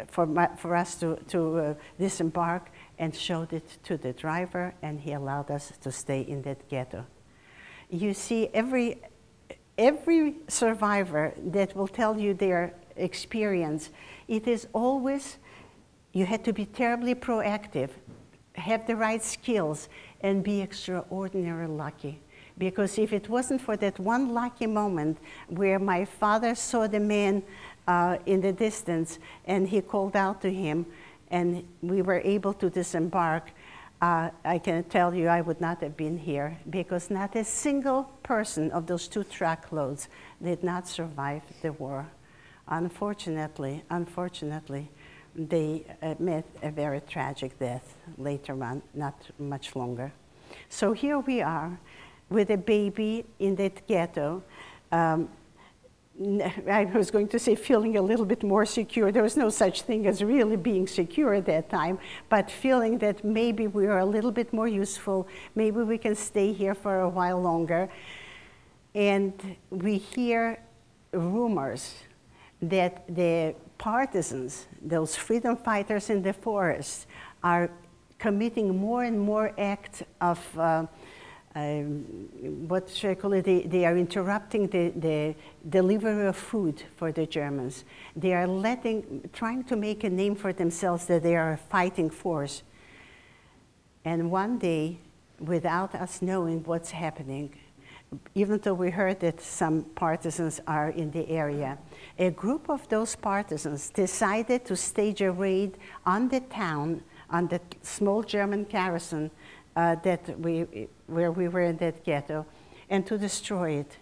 [0.08, 2.70] for, my, for us to, to uh, disembark,
[3.02, 7.04] and showed it to the driver, and he allowed us to stay in that ghetto.
[7.90, 8.98] You see, every,
[9.76, 13.90] every survivor that will tell you their experience,
[14.28, 15.38] it is always
[16.12, 17.90] you had to be terribly proactive,
[18.54, 19.88] have the right skills,
[20.20, 22.20] and be extraordinarily lucky.
[22.56, 27.42] Because if it wasn't for that one lucky moment where my father saw the man
[27.88, 30.86] uh, in the distance and he called out to him,
[31.32, 33.50] and we were able to disembark,
[34.00, 38.04] uh, I can tell you I would not have been here because not a single
[38.22, 40.08] person of those two truckloads
[40.42, 42.06] did not survive the war.
[42.68, 44.90] Unfortunately, unfortunately,
[45.34, 45.84] they
[46.18, 50.12] met a very tragic death later on, not much longer.
[50.68, 51.78] So here we are
[52.28, 54.42] with a baby in that ghetto.
[54.90, 55.28] Um,
[56.20, 59.10] I was going to say feeling a little bit more secure.
[59.10, 61.98] There was no such thing as really being secure at that time,
[62.28, 66.52] but feeling that maybe we are a little bit more useful, maybe we can stay
[66.52, 67.88] here for a while longer.
[68.94, 70.62] And we hear
[71.12, 71.94] rumors
[72.60, 77.06] that the partisans, those freedom fighters in the forest,
[77.42, 77.70] are
[78.18, 80.58] committing more and more acts of.
[80.58, 80.86] Uh,
[81.54, 82.04] um,
[82.66, 83.44] what should I call it?
[83.44, 85.34] They, they are interrupting the, the
[85.68, 87.84] delivery of food for the Germans.
[88.16, 92.08] They are letting, trying to make a name for themselves that they are a fighting
[92.08, 92.62] force.
[94.04, 94.98] And one day,
[95.38, 97.54] without us knowing what's happening,
[98.34, 101.78] even though we heard that some partisans are in the area,
[102.18, 105.76] a group of those partisans decided to stage a raid
[106.06, 109.30] on the town, on the small German garrison
[109.76, 112.46] uh, that we, where we were in that ghetto,
[112.90, 113.96] and to destroy it.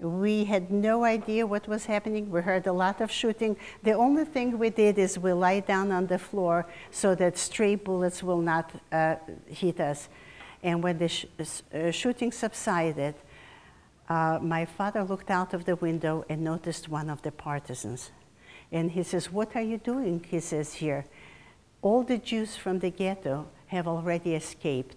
[0.00, 2.30] We had no idea what was happening.
[2.30, 3.56] We heard a lot of shooting.
[3.84, 7.76] The only thing we did is we lie down on the floor so that stray
[7.76, 10.08] bullets will not uh, hit us.
[10.62, 11.26] And when the sh-
[11.72, 13.14] uh, shooting subsided,
[14.08, 18.10] uh, my father looked out of the window and noticed one of the partisans.
[18.72, 20.24] And he says, What are you doing?
[20.28, 21.04] He says, Here.
[21.82, 24.96] All the Jews from the ghetto have already escaped.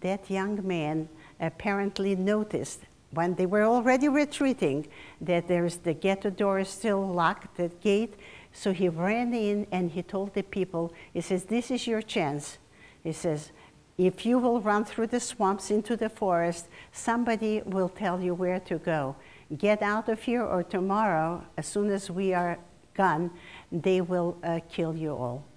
[0.00, 1.08] That young man
[1.40, 4.86] apparently noticed when they were already retreating
[5.20, 8.14] that there's the ghetto door is still locked, the gate.
[8.52, 12.58] So he ran in and he told the people, he says, This is your chance.
[13.02, 13.52] He says,
[13.96, 18.60] If you will run through the swamps into the forest, somebody will tell you where
[18.60, 19.16] to go.
[19.56, 22.58] Get out of here, or tomorrow, as soon as we are
[22.92, 23.30] gone,
[23.72, 25.47] they will uh, kill you all.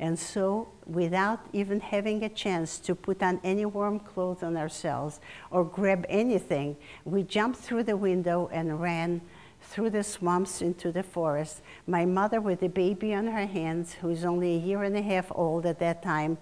[0.00, 5.20] And so, without even having a chance to put on any warm clothes on ourselves
[5.50, 9.20] or grab anything, we jumped through the window and ran
[9.62, 11.62] through the swamps into the forest.
[11.86, 15.02] My mother, with a baby on her hands, who is only a year and a
[15.02, 16.38] half old at that time,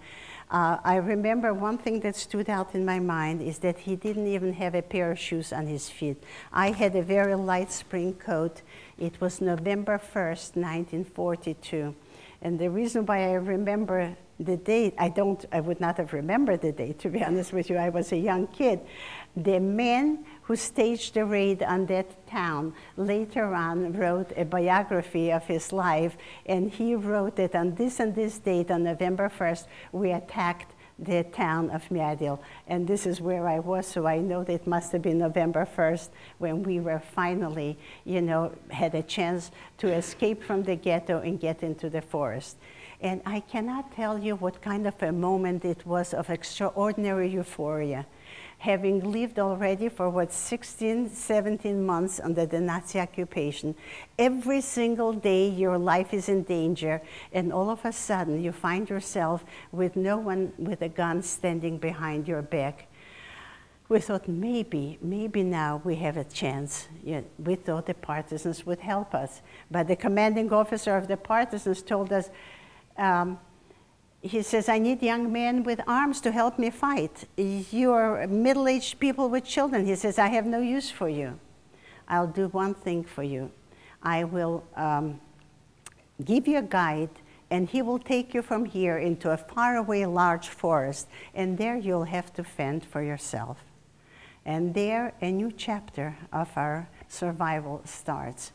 [0.51, 4.27] uh, I remember one thing that stood out in my mind is that he didn't
[4.27, 6.23] even have a pair of shoes on his feet.
[6.53, 8.61] I had a very light spring coat.
[8.99, 11.95] It was November 1st, 1942.
[12.43, 16.61] And the reason why I remember the date, I don't, I would not have remembered
[16.61, 17.77] the date, to be honest with you.
[17.77, 18.81] I was a young kid.
[19.37, 25.45] The man who staged the raid on that town later on wrote a biography of
[25.45, 30.11] his life, and he wrote that on this and this date, on November 1st, we
[30.11, 30.75] attacked
[31.05, 32.39] the town of Myadel.
[32.67, 35.67] And this is where I was, so I know that it must have been November
[35.77, 41.21] 1st when we were finally, you know, had a chance to escape from the ghetto
[41.21, 42.57] and get into the forest.
[43.01, 48.07] And I cannot tell you what kind of a moment it was of extraordinary euphoria.
[48.63, 53.75] Having lived already for what 16, 17 months under the Nazi occupation.
[54.17, 57.03] Every single day your life is in danger,
[57.33, 61.77] and all of a sudden you find yourself with no one with a gun standing
[61.77, 62.87] behind your back.
[63.89, 66.87] We thought maybe, maybe now we have a chance.
[67.41, 69.43] We thought the partisans would help us.
[69.73, 72.31] But the commanding officer of the partisans told us,
[72.97, 73.41] um,
[74.23, 77.25] he says, I need young men with arms to help me fight.
[77.37, 79.85] You are middle aged people with children.
[79.85, 81.39] He says, I have no use for you.
[82.09, 83.51] I'll do one thing for you.
[84.01, 85.21] I will um,
[86.25, 87.11] give you a guide,
[87.51, 92.05] and he will take you from here into a faraway large forest, and there you'll
[92.05, 93.59] have to fend for yourself.
[94.45, 98.53] And there, a new chapter of our survival starts.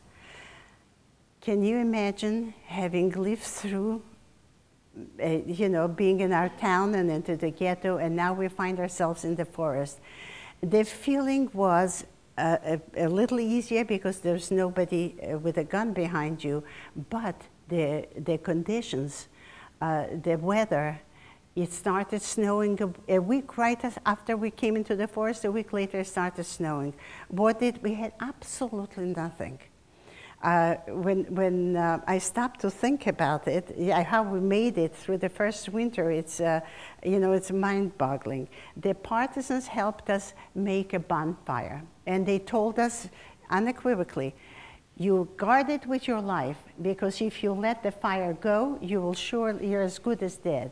[1.40, 4.02] Can you imagine having lived through
[5.22, 8.78] uh, you know, being in our town and into the ghetto, and now we find
[8.78, 10.00] ourselves in the forest.
[10.60, 12.04] The feeling was
[12.36, 16.62] uh, a, a, little easier because there's nobody uh, with a gun behind you,
[17.10, 19.28] but the, the conditions,
[19.80, 21.00] uh, the weather,
[21.56, 25.44] it started snowing a, a, week right after we came into the forest.
[25.44, 26.94] A week later, it started snowing.
[27.28, 29.58] What did we had absolutely nothing.
[30.42, 34.94] Uh, when when uh, I stopped to think about it, yeah, how we made it
[34.94, 36.60] through the first winter, it's uh,
[37.04, 38.48] you know it's mind-boggling.
[38.76, 43.08] The partisans helped us make a bonfire, and they told us
[43.50, 44.32] unequivocally,
[44.96, 49.14] "You guard it with your life, because if you let the fire go, you will
[49.14, 50.70] surely you're as good as dead."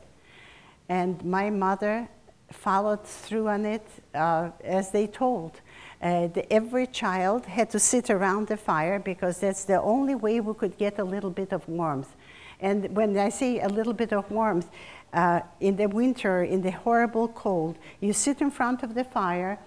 [0.88, 2.08] And my mother
[2.52, 5.60] followed through on it uh, as they told.
[6.02, 10.40] Uh, the, every child had to sit around the fire because that's the only way
[10.40, 12.14] we could get a little bit of warmth.
[12.60, 14.68] And when I say a little bit of warmth,
[15.12, 19.58] uh, in the winter, in the horrible cold, you sit in front of the fire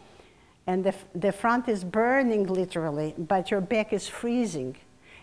[0.67, 4.75] and the, the front is burning literally, but your back is freezing.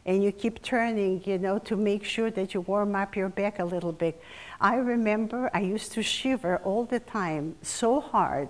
[0.05, 3.59] And you keep turning, you know, to make sure that you warm up your back
[3.59, 4.21] a little bit.
[4.61, 8.49] I remember I used to shiver all the time so hard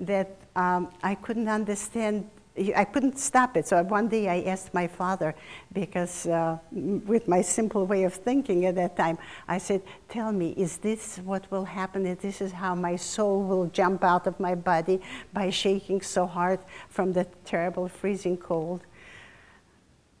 [0.00, 2.28] that um, I couldn't understand.
[2.76, 3.66] I couldn't stop it.
[3.66, 5.34] So one day I asked my father,
[5.72, 9.18] because uh, with my simple way of thinking at that time,
[9.48, 12.06] I said, Tell me, is this what will happen?
[12.06, 15.00] Is this is how my soul will jump out of my body
[15.32, 18.82] by shaking so hard from the terrible freezing cold?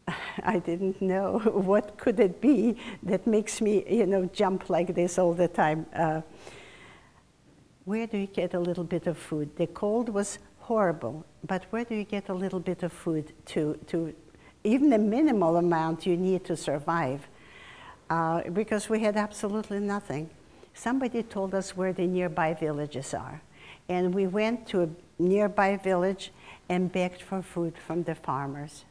[0.42, 5.18] I didn't know what could it be that makes me, you know, jump like this
[5.18, 5.86] all the time.
[5.94, 6.22] Uh,
[7.84, 9.56] where do you get a little bit of food?
[9.56, 13.78] The cold was horrible, but where do you get a little bit of food to,
[13.88, 14.14] to
[14.64, 17.26] even the minimal amount you need to survive?
[18.08, 20.30] Uh, because we had absolutely nothing.
[20.72, 23.42] Somebody told us where the nearby villages are.
[23.88, 26.32] And we went to a nearby village
[26.68, 28.84] and begged for food from the farmers.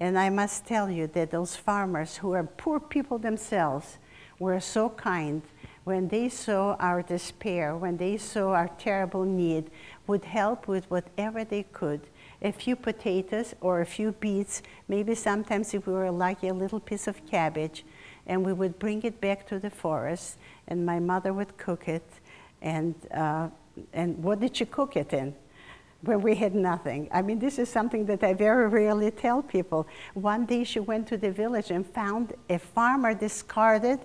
[0.00, 3.98] And I must tell you that those farmers, who are poor people themselves,
[4.38, 5.42] were so kind
[5.88, 9.70] when they saw our despair, when they saw our terrible need,
[10.06, 12.02] would help with whatever they could.
[12.42, 16.78] A few potatoes or a few beets, maybe sometimes if we were lucky, a little
[16.78, 17.86] piece of cabbage,
[18.26, 20.36] and we would bring it back to the forest,
[20.66, 22.06] and my mother would cook it.
[22.60, 23.48] And, uh,
[23.94, 25.34] and what did she cook it in?
[26.02, 27.08] Where we had nothing.
[27.10, 29.88] I mean, this is something that I very rarely tell people.
[30.12, 34.00] One day she went to the village and found a farmer discarded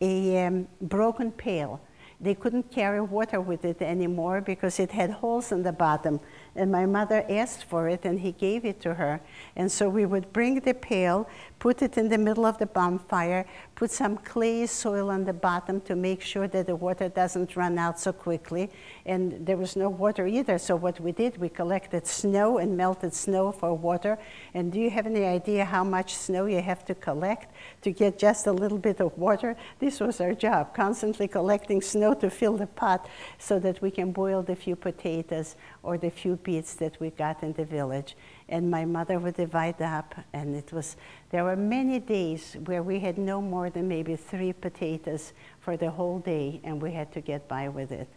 [0.00, 1.80] a um, broken pail.
[2.20, 6.20] They couldn't carry water with it anymore because it had holes in the bottom.
[6.54, 9.20] And my mother asked for it, and he gave it to her.
[9.56, 11.28] And so we would bring the pail,
[11.64, 15.80] put it in the middle of the bonfire, put some clay soil on the bottom
[15.80, 18.68] to make sure that the water doesn't run out so quickly.
[19.06, 20.58] And there was no water either.
[20.58, 24.18] So what we did, we collected snow and melted snow for water.
[24.52, 28.18] And do you have any idea how much snow you have to collect to get
[28.18, 29.56] just a little bit of water?
[29.78, 33.08] This was our job, constantly collecting snow to fill the pot
[33.38, 37.42] so that we can boil the few potatoes or the few beets that we got
[37.42, 38.16] in the village
[38.48, 40.96] and my mother would divide up and it was
[41.30, 45.90] there were many days where we had no more than maybe three potatoes for the
[45.90, 48.08] whole day and we had to get by with it.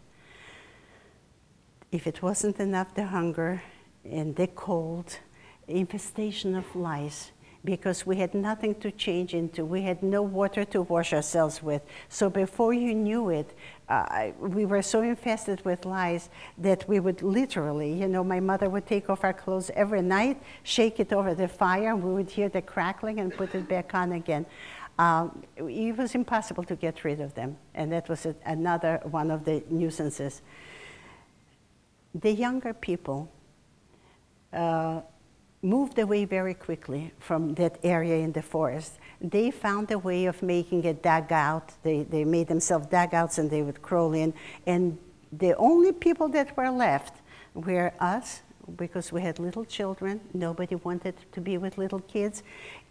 [1.90, 3.62] If it wasn't enough the hunger
[4.04, 5.18] and the cold
[5.66, 7.30] infestation of lice
[7.64, 9.64] because we had nothing to change into.
[9.64, 11.82] We had no water to wash ourselves with.
[12.08, 13.52] So before you knew it,
[13.88, 18.68] uh, we were so infested with lice that we would literally, you know, my mother
[18.70, 22.30] would take off our clothes every night, shake it over the fire, and we would
[22.30, 24.46] hear the crackling and put it back on again.
[24.98, 29.30] Um, it was impossible to get rid of them, and that was a, another one
[29.30, 30.42] of the nuisances.
[32.14, 33.30] the younger people
[34.52, 35.00] uh,
[35.62, 38.98] moved away very quickly from that area in the forest.
[39.20, 41.72] They found a way of making a dugout.
[41.82, 44.32] They, they made themselves dugouts and they would crawl in.
[44.66, 44.98] And
[45.32, 47.20] the only people that were left
[47.54, 48.42] were us,
[48.76, 50.20] because we had little children.
[50.32, 52.42] Nobody wanted to be with little kids.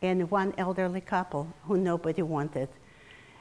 [0.02, 2.70] And one elderly couple who nobody wanted.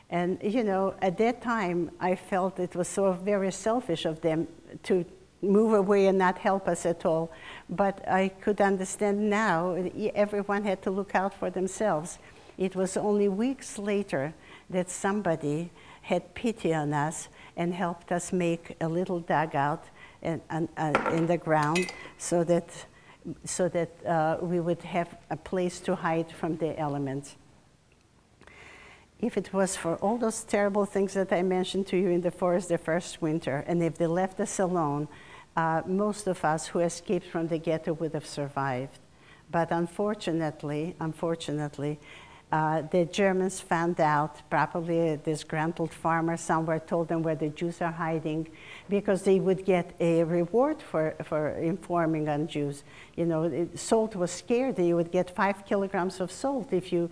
[0.09, 4.47] And, you know, at that time, I felt it was so very selfish of them
[4.85, 5.05] to
[5.47, 7.31] move away and not help us at all.
[7.69, 9.75] But I could understand now,
[10.15, 12.19] everyone had to look out for themselves.
[12.59, 14.35] It was only weeks later
[14.71, 15.71] that somebody
[16.03, 19.85] had pity on us and helped us make a little dugout
[20.23, 22.69] in, uh, in the ground so that,
[23.45, 27.37] so that uh, we would have a place to hide from the elements.
[29.19, 32.31] If it was for all those terrible things that I mentioned to you in the
[32.31, 35.09] forest the first winter, and if they left us alone,
[35.57, 38.99] uh, most of us who escaped from the ghetto would have survived.
[39.51, 41.99] But unfortunately, unfortunately,
[42.53, 47.83] uh, the Germans found out, probably a disgruntled farmer somewhere told them where the Jews
[47.83, 48.49] are hiding,
[48.89, 52.85] because they would get a reward for, for informing on Jews.
[53.17, 54.79] You know, it, salt was scared.
[54.79, 57.11] You would get five kilograms of salt if you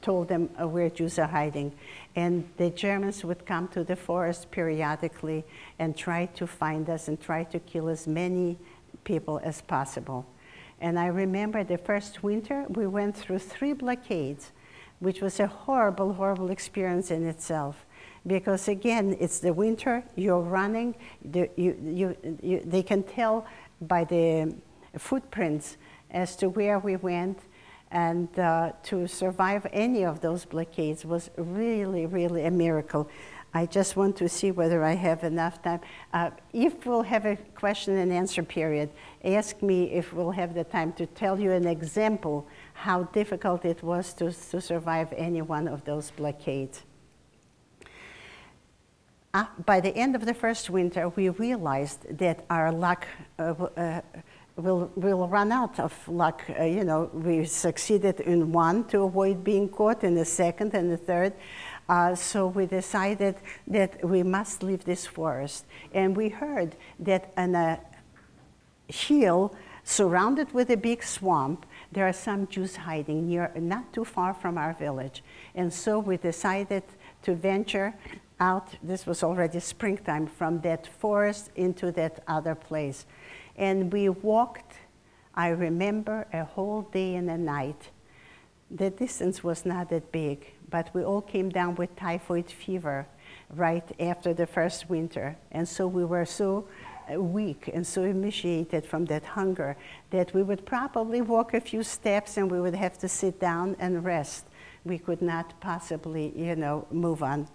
[0.00, 1.72] told them uh, where Jews are hiding.
[2.16, 5.44] And the Germans would come to the forest periodically
[5.78, 8.58] and try to find us and try to kill as many
[9.04, 10.26] people as possible.
[10.80, 14.52] And I remember the first winter, we went through three blockades
[15.00, 17.86] which was a horrible, horrible experience in itself.
[18.26, 20.94] Because again, it's the winter, you're running,
[21.24, 23.46] the, you, you, you, they can tell
[23.80, 24.54] by the
[24.98, 25.78] footprints
[26.10, 27.38] as to where we went,
[27.90, 33.08] and uh, to survive any of those blockades was really, really a miracle.
[33.52, 35.80] I just want to see whether I have enough time.
[36.12, 38.90] Uh, if we'll have a question and answer period,
[39.24, 43.82] ask me if we'll have the time to tell you an example how difficult it
[43.82, 46.82] was to, to survive any one of those blockades.
[49.34, 53.06] Uh, by the end of the first winter, we realized that our luck
[53.38, 53.42] uh,
[53.76, 54.00] uh,
[54.56, 56.42] will, will run out of luck.
[56.58, 60.90] Uh, you know, we succeeded in one to avoid being caught, in the second and
[60.90, 61.32] the third.
[61.88, 63.34] Uh, so we decided
[63.66, 65.66] that we must leave this forest.
[65.92, 67.80] And we heard that on a
[68.86, 74.34] hill surrounded with a big swamp, there are some Jews hiding near, not too far
[74.34, 75.24] from our village.
[75.54, 76.84] And so we decided
[77.22, 77.94] to venture
[78.38, 83.04] out, this was already springtime, from that forest into that other place.
[83.60, 84.72] And we walked,
[85.34, 87.90] I remember, a whole day and a night.
[88.70, 93.06] The distance was not that big, but we all came down with typhoid fever
[93.54, 95.36] right after the first winter.
[95.52, 96.66] And so we were so
[97.18, 99.76] weak and so emaciated from that hunger
[100.08, 103.76] that we would probably walk a few steps and we would have to sit down
[103.78, 104.46] and rest.
[104.84, 107.46] We could not possibly, you know, move on.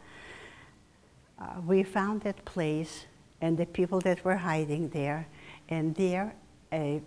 [1.39, 3.05] Uh, we found that place
[3.41, 5.27] and the people that were hiding there,
[5.70, 6.36] and there
[6.72, 7.01] a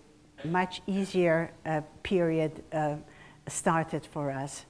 [0.45, 2.97] much easier uh, period uh,
[3.47, 4.65] started for us.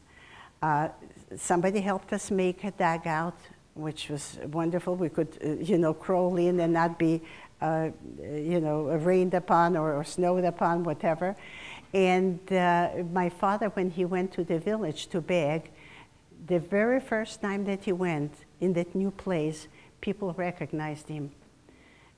[0.62, 0.88] Uh,
[1.36, 3.38] somebody helped us make a dugout,
[3.74, 4.96] which was wonderful.
[4.96, 7.22] We could, uh, you know, crawl in and not be
[7.60, 11.34] uh, you know, rained upon or, or, snowed upon, whatever.
[11.92, 15.70] And uh, my father, when he went to the village to beg,
[16.46, 19.66] the very first time that he went in that new place,
[20.00, 21.32] people recognized him.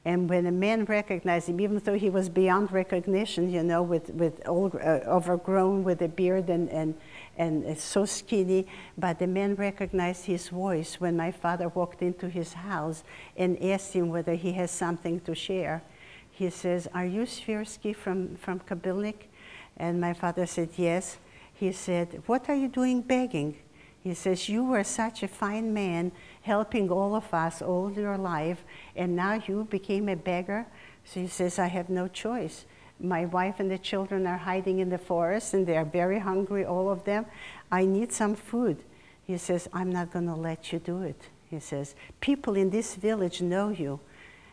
[0.05, 4.09] And when a man recognized him, even though he was beyond recognition, you know, with,
[4.11, 6.95] with old, uh, overgrown with a beard and, and,
[7.37, 12.55] and so skinny, but the man recognized his voice when my father walked into his
[12.55, 13.05] house
[13.37, 15.83] and asked him whether he has something to share.
[16.31, 19.29] He says, Are you Svirsky from, from Kobylnik?
[19.77, 21.19] And my father said, Yes.
[21.53, 23.59] He said, What are you doing begging?
[24.03, 28.65] He says, You were such a fine man, helping all of us all your life,
[28.97, 30.67] and now you became a beggar.
[31.05, 32.65] So he says, I have no choice
[33.03, 36.65] my wife and the children are hiding in the forest and they are very hungry,
[36.65, 37.27] all of them.
[37.71, 38.83] I need some food.
[39.27, 41.29] He says, I'm not going to let you do it.
[41.49, 44.01] He says, People in this village know you.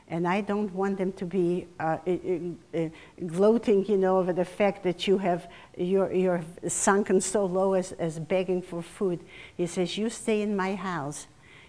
[0.09, 1.97] And I don't want them to be uh,
[3.25, 7.91] gloating, you know, over the fact that you have you're, you're sunken so low as,
[7.93, 9.19] as begging for food.
[9.57, 11.27] He says, "You stay in my house,"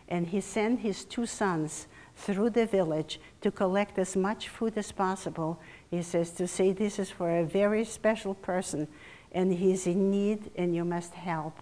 [0.08, 4.90] and he sent his two sons through the village to collect as much food as
[4.90, 5.60] possible
[5.90, 8.88] he says to say this is for a very special person
[9.32, 11.58] and he's in need and you must help.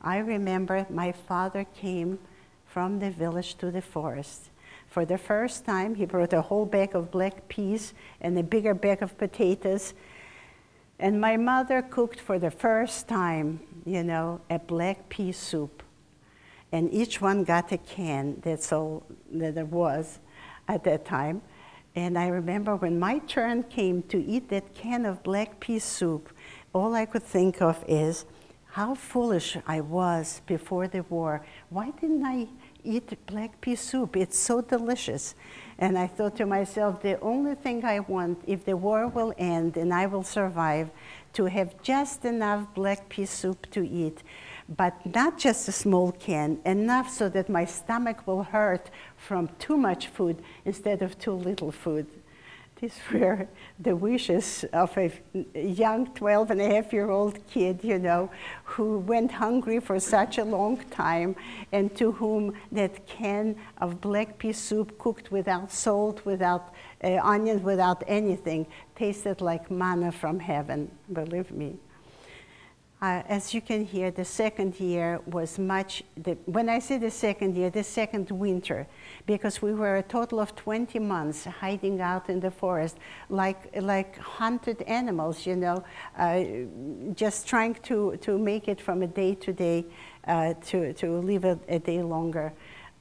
[0.00, 2.18] I remember my father came
[2.66, 4.50] from the village to the forest,
[4.92, 8.74] For the first time, he brought a whole bag of black peas and a bigger
[8.74, 9.94] bag of potatoes.
[10.98, 15.82] And my mother cooked for the first time, you know, a black pea soup.
[16.72, 20.18] And each one got a can, that's all that there was
[20.68, 21.40] at that time.
[21.94, 26.28] And I remember when my turn came to eat that can of black pea soup,
[26.74, 28.26] all I could think of is
[28.72, 31.46] how foolish I was before the war.
[31.70, 32.48] Why didn't I
[32.84, 34.16] eat black pea soup?
[34.16, 35.34] It's so delicious.
[35.78, 39.76] And I thought to myself, the only thing I want, if the war will end
[39.76, 40.90] and I will survive,
[41.32, 44.22] to have just enough black pea soup to eat
[44.76, 49.76] but not just a small can, enough so that my stomach will hurt from too
[49.76, 52.06] much food instead of too little food.
[52.82, 53.46] These were
[53.78, 55.12] the wishes of a
[55.54, 58.28] young 12 and a half year old kid, you know,
[58.64, 61.36] who went hungry for such a long time
[61.70, 66.74] and to whom that can of black pea soup cooked without salt, without
[67.04, 68.66] uh, onions, without anything,
[68.96, 71.76] tasted like manna from heaven, believe me.
[73.02, 77.10] Uh, as you can hear, the second year was much, the, when I say the
[77.10, 78.86] second year, the second winter,
[79.26, 82.98] because we were a total of 20 months hiding out in the forest
[83.28, 85.82] like, like hunted animals, you know,
[86.16, 86.44] uh,
[87.16, 89.84] just trying to, to make it from a day to day
[90.28, 92.52] uh, to, to live a, a day longer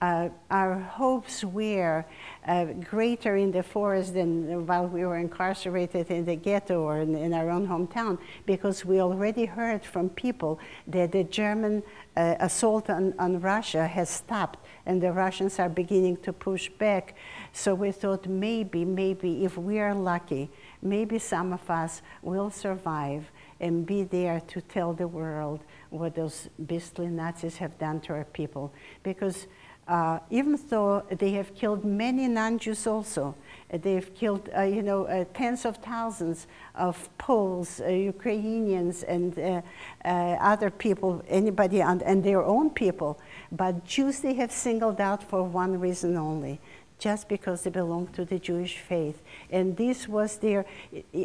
[0.01, 2.03] uh, our hopes were
[2.47, 7.13] uh, greater in the forest than while we were incarcerated in the ghetto or in,
[7.13, 11.83] in, our own hometown because we already heard from people that the German
[12.17, 17.15] uh, assault on, on Russia has stopped and the Russians are beginning to push back.
[17.53, 20.49] So we thought maybe, maybe if we are lucky,
[20.81, 26.49] maybe some of us will survive and be there to tell the world what those
[26.65, 28.73] beastly Nazis have done to our people.
[29.03, 29.45] Because
[29.87, 33.35] uh, even though they have killed many non-Jews also.
[33.73, 39.37] Uh, they've killed, uh, you know, uh, tens of thousands of Poles, uh, Ukrainians, and
[39.37, 39.61] uh,
[40.05, 43.19] other people, anybody, and, and their own people.
[43.51, 46.59] But Jews they have singled out for one reason only,
[46.99, 49.21] just because they belong to the Jewish faith.
[49.49, 50.65] And this was their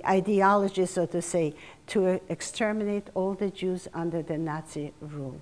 [0.05, 1.55] ideology, so to say,
[1.89, 5.41] to exterminate all the Jews under the Nazi rule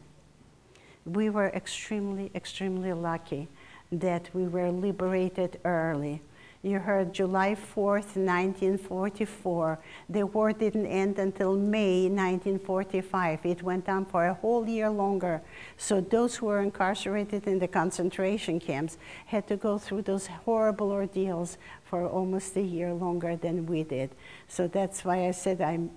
[1.05, 3.49] we were extremely, extremely lucky
[3.93, 6.21] that we were liberated early.
[6.63, 9.79] You heard July 4th, 1944.
[10.09, 13.45] The war didn't end until May 1945.
[13.45, 15.43] It went on for a whole year longer.
[15.77, 18.97] So those who were incarcerated in the concentration camps
[19.27, 24.09] had to go through those horrible ordeals for almost a year longer than we did.
[24.49, 25.91] So that's why I said I'm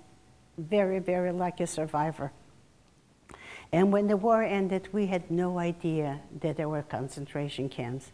[0.58, 2.30] very, very lucky survivor.
[3.72, 8.12] And when the war ended, we had no idea that there were concentration camps.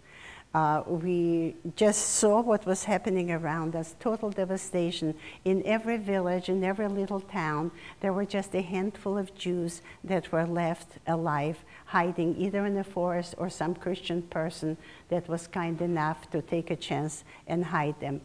[0.52, 5.12] Uh, we just saw what was happening around us total devastation.
[5.44, 10.30] In every village, in every little town, there were just a handful of Jews that
[10.30, 14.76] were left alive, hiding either in the forest or some Christian person
[15.08, 18.20] that was kind enough to take a chance and hide them.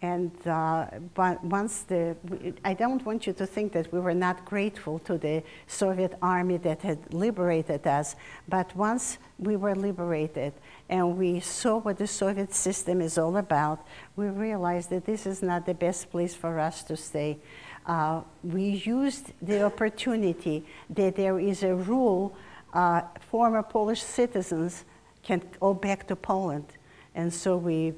[0.00, 2.16] And uh, but once the,
[2.64, 6.56] I don't want you to think that we were not grateful to the Soviet army
[6.58, 8.14] that had liberated us,
[8.48, 10.52] but once we were liberated
[10.88, 13.84] and we saw what the Soviet system is all about,
[14.14, 17.38] we realized that this is not the best place for us to stay.
[17.84, 22.36] Uh, we used the opportunity that there is a rule
[22.72, 24.84] uh, former Polish citizens
[25.22, 26.66] can go back to Poland.
[27.14, 27.94] And so we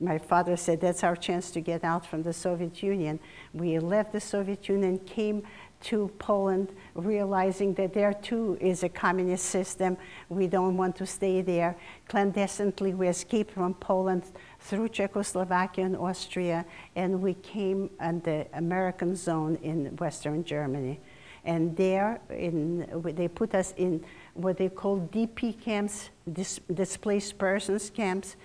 [0.00, 3.20] my father said that's our chance to get out from the Soviet Union.
[3.52, 5.42] We left the Soviet Union, came
[5.82, 9.96] to Poland, realizing that there too is a communist system.
[10.28, 11.76] We don't want to stay there.
[12.08, 14.24] Clandestinely, we escaped from Poland
[14.60, 16.64] through Czechoslovakia and Austria,
[16.96, 21.00] and we came in the American zone in Western Germany.
[21.44, 22.86] And there, in,
[23.16, 28.36] they put us in what they call DP camps, dis displaced persons camps,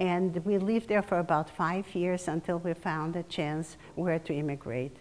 [0.00, 4.32] and we lived there for about five years until we found a chance where to
[4.32, 4.96] immigrate.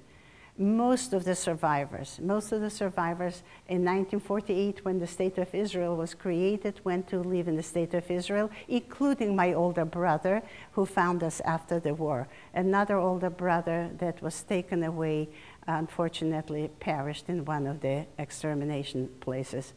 [0.57, 5.95] Most of the survivors, most of the survivors in 1948 when the State of Israel
[5.95, 10.41] was created went to live in the State of Israel, including my older brother
[10.73, 12.27] who found us after the war.
[12.53, 15.29] Another older brother that was taken away,
[15.65, 19.71] unfortunately perished in one of the extermination places.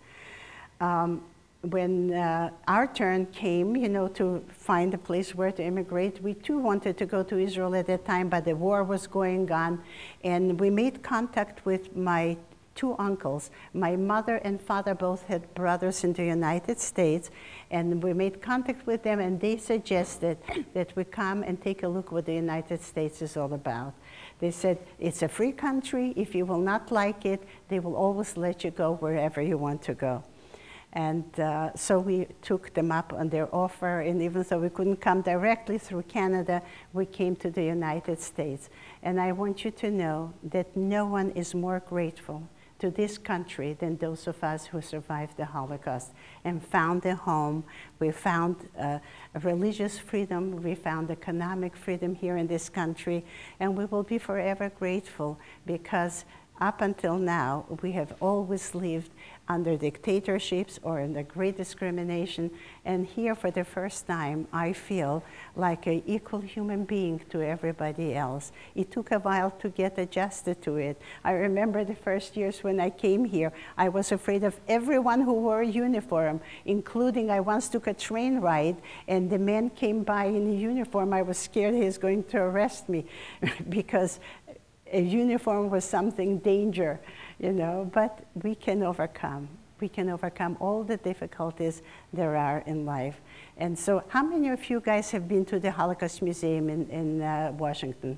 [0.80, 1.22] Um,
[1.62, 6.34] when uh, our turn came, you know, to find a place where to immigrate, we
[6.34, 9.80] too wanted to go to Israel at that time, but the war was going on.
[10.24, 12.36] And we made contact with my
[12.74, 13.50] two uncles.
[13.74, 17.30] My mother and father both had brothers in the United States,
[17.70, 20.38] and we made contact with them, and they suggested
[20.74, 23.94] that we come and take a look what the United States is all about.
[24.40, 26.12] They said, it's a free country.
[26.16, 29.82] If you will not like it, they will always let you go wherever you want
[29.82, 30.24] to go.
[30.92, 35.00] And uh, so we took them up on their offer, and even though we couldn't
[35.00, 36.62] come directly through Canada,
[36.92, 38.68] we came to the United States.
[39.02, 42.42] And I want you to know that no one is more grateful
[42.82, 46.10] to this country than those of us who survived the Holocaust
[46.44, 47.62] and found a home.
[48.00, 48.98] We found uh,
[49.40, 53.24] religious freedom, we found economic freedom here in this country,
[53.60, 56.24] and we will be forever grateful because
[56.60, 59.10] up until now, we have always lived
[59.48, 62.50] under dictatorships or under great discrimination.
[62.84, 65.24] And here, for the first time, I feel
[65.56, 68.52] like an equal human being to everybody else.
[68.74, 71.00] It took a while to get adjusted to it.
[71.24, 75.34] I remember the first years when I came here, I was afraid of everyone who
[75.34, 78.76] wore a uniform, including I once took a train ride,
[79.08, 81.12] and the man came by in a uniform.
[81.12, 83.06] I was scared he was going to arrest me
[83.68, 84.20] because
[84.92, 87.00] a uniform was something danger
[87.42, 89.48] you know, but we can overcome.
[89.80, 91.82] We can overcome all the difficulties
[92.12, 93.20] there are in life.
[93.56, 97.20] And so, how many of you guys have been to the Holocaust Museum in, in
[97.20, 98.16] uh, Washington?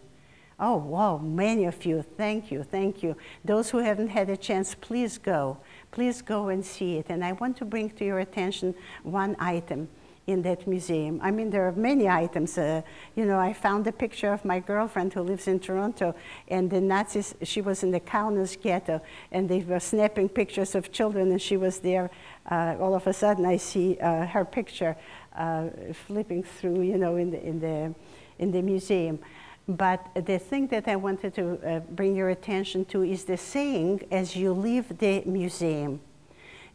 [0.60, 2.04] Oh, wow, many of you.
[2.16, 3.16] Thank you, thank you.
[3.44, 5.56] Those who haven't had a chance, please go.
[5.90, 7.06] Please go and see it.
[7.08, 9.88] And I want to bring to your attention one item
[10.26, 11.20] in that museum.
[11.22, 12.56] I mean, there are many items.
[12.56, 12.82] Uh,
[13.14, 16.14] you know, I found a picture of my girlfriend who lives in Toronto,
[16.48, 19.00] and the Nazis, she was in the Kaunas ghetto,
[19.32, 22.10] and they were snapping pictures of children, and she was there.
[22.50, 24.96] Uh, all of a sudden, I see uh, her picture
[25.36, 25.68] uh,
[26.06, 27.94] flipping through, you know, in the, in the,
[28.38, 29.18] in the museum.
[29.66, 34.02] But the thing that I wanted to uh, bring your attention to is the saying
[34.10, 36.00] as you leave the museum.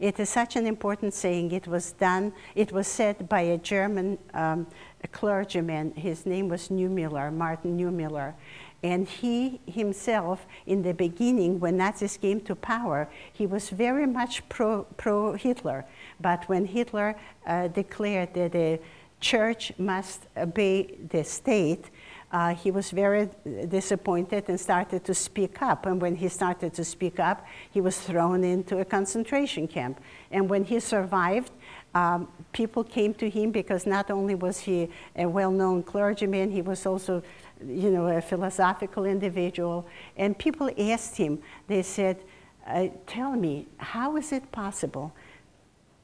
[0.00, 1.52] It is such an important saying.
[1.52, 4.66] It was done, it was said by a German um,
[5.02, 5.92] a clergyman.
[5.92, 8.34] His name was Niemöller, Martin Niemöller.
[8.82, 14.48] And he himself, in the beginning, when Nazis came to power, he was very much
[14.48, 15.84] pro, pro Hitler.
[16.18, 17.14] But when Hitler
[17.46, 18.80] uh, declared that the
[19.20, 21.90] church must obey the state,
[22.32, 23.28] uh, he was very
[23.68, 25.86] disappointed and started to speak up.
[25.86, 30.00] And when he started to speak up, he was thrown into a concentration camp.
[30.30, 31.50] And when he survived,
[31.92, 36.86] um, people came to him because not only was he a well-known clergyman, he was
[36.86, 37.22] also,
[37.66, 39.86] you know, a philosophical individual.
[40.16, 42.18] And people asked him, they said,
[42.64, 45.12] uh, tell me, how is it possible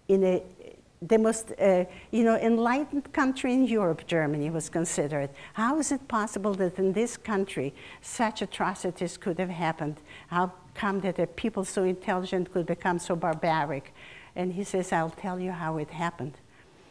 [0.08, 0.42] in a
[1.08, 5.30] the most uh, you know, enlightened country in Europe, Germany was considered.
[5.52, 9.96] How is it possible that in this country such atrocities could have happened?
[10.28, 13.94] How come that a people so intelligent could become so barbaric?
[14.34, 16.34] And he says, I'll tell you how it happened.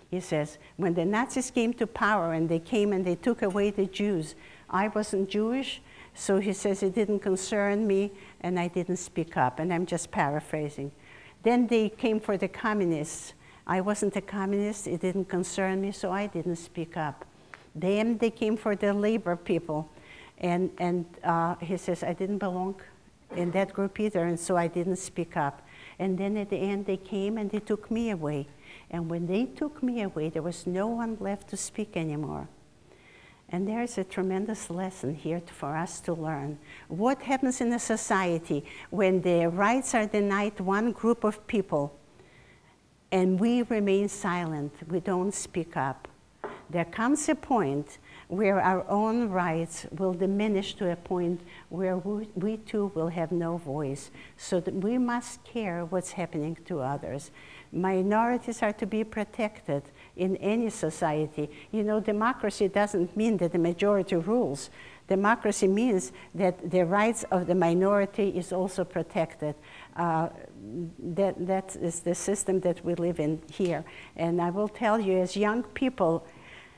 [0.10, 3.70] He says, when the Nazis came to power and they came and they took away
[3.72, 4.36] the Jews,
[4.70, 5.82] I wasn't Jewish,
[6.14, 8.12] so he says it didn't concern me
[8.42, 9.60] and I didn't speak up.
[9.60, 10.92] And I'm just paraphrasing.
[11.44, 13.34] Then they came for the communists
[13.68, 17.26] I wasn't a communist, it didn't concern me, so I didn't speak up.
[17.74, 19.90] Then they came for the labor people,
[20.38, 22.76] and, and uh, he says, I didn't belong
[23.36, 25.62] in that group either, and so I didn't speak up.
[25.98, 28.48] And then at the end, they came and they took me away.
[28.92, 32.48] And when they took me away, there was no one left to speak anymore.
[33.50, 36.58] And there's a tremendous lesson here for us to learn.
[36.88, 41.98] What happens in a society when the rights are denied one group of people
[43.16, 46.10] and we remain silent, we don't speak up.
[46.70, 51.40] There comes a point where our own rights will diminish to a point
[51.70, 54.12] where we, we, too will have no voice.
[54.36, 57.32] So that we must care what's happening to others.
[57.72, 59.84] Minorities are to be protected
[60.18, 61.50] in any society.
[61.72, 64.70] You know, democracy doesn't mean that the majority rules.
[65.08, 69.56] Democracy means that the rights of the minority is also protected.
[69.96, 70.28] Uh,
[71.00, 73.84] that, that is the system that we live in here.
[74.16, 76.26] And I will tell you, as young people,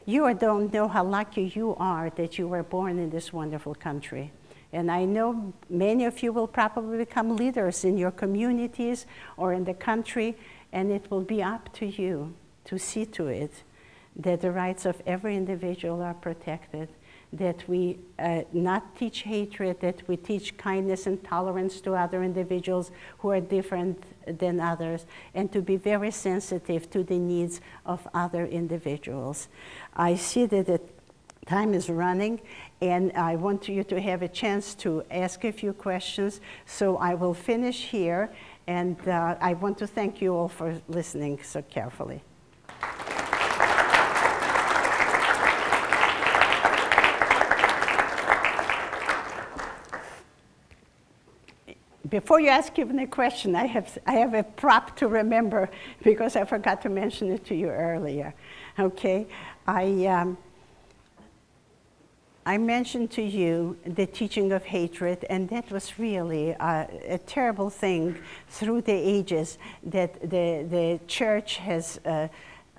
[0.06, 4.32] you don't know how lucky you are that you were born in this wonderful country.
[4.74, 9.06] And I know many of you will probably become leaders in your communities
[9.38, 10.38] or in the country,
[10.72, 12.34] and it will be up to you
[12.66, 13.64] to see to it
[14.16, 16.90] that the rights of every individual are protected
[17.34, 22.92] that we uh, not teach hatred, that we teach kindness and tolerance to other individuals
[23.20, 24.02] who are different
[24.40, 29.50] than others, and to be very sensitive to the needs of other individuals.
[29.96, 30.80] I see that the
[31.46, 32.40] time is running,
[32.82, 36.42] and I want you to have a chance to ask a few questions.
[36.66, 38.30] So I will finish here,
[38.68, 42.22] and uh, I want to thank you all for listening so carefully.
[52.10, 55.70] Before you ask even a question, I have, I have a prop to remember
[56.04, 58.34] because I forgot to mention it to you earlier.
[58.80, 59.26] Okay?
[59.66, 60.38] I, um,
[62.46, 67.70] I mentioned to you the teaching of hatred, and that was really a, a terrible
[67.70, 72.28] thing through the ages that the, the church has uh,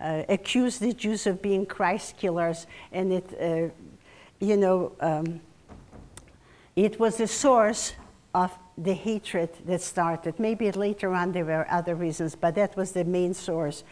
[0.00, 3.74] uh, accused the Jews of being Christ killers, and it, uh,
[4.38, 5.40] you know, um,
[6.76, 7.94] it was the source
[8.34, 10.38] of the hatred that started.
[10.38, 13.84] Maybe later on there were other reasons, but that was the main source.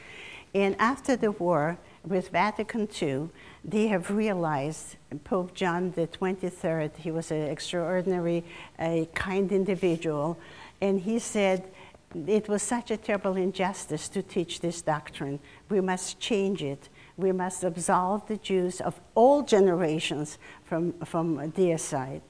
[0.55, 3.29] And after the war, with Vatican II,
[3.65, 8.45] they have realized Pope John the 23rd, he was an extraordinary,
[8.79, 10.39] a kind individual,
[10.81, 11.65] and he said,
[12.27, 15.41] it was such a terrible injustice to teach this doctrine.
[15.69, 16.89] We must change it.
[17.17, 22.23] We must absolve the Jews of all generations from, from deicide.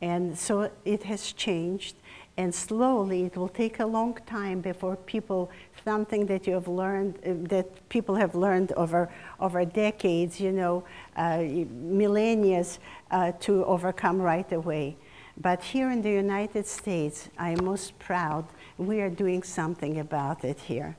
[0.00, 1.96] And so it has changed,
[2.36, 5.50] and slowly it will take a long time before people,
[5.84, 9.08] something that you have learned, uh, that people have learned over,
[9.40, 10.84] over decades, you know,
[11.16, 12.64] uh, millennia,
[13.10, 14.96] uh, to overcome right away.
[15.38, 18.44] But here in the United States, I am most proud
[18.78, 20.96] we are doing something about it here.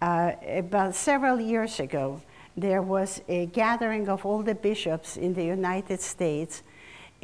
[0.00, 2.20] Uh, about several years ago,
[2.56, 6.62] there was a gathering of all the bishops in the United States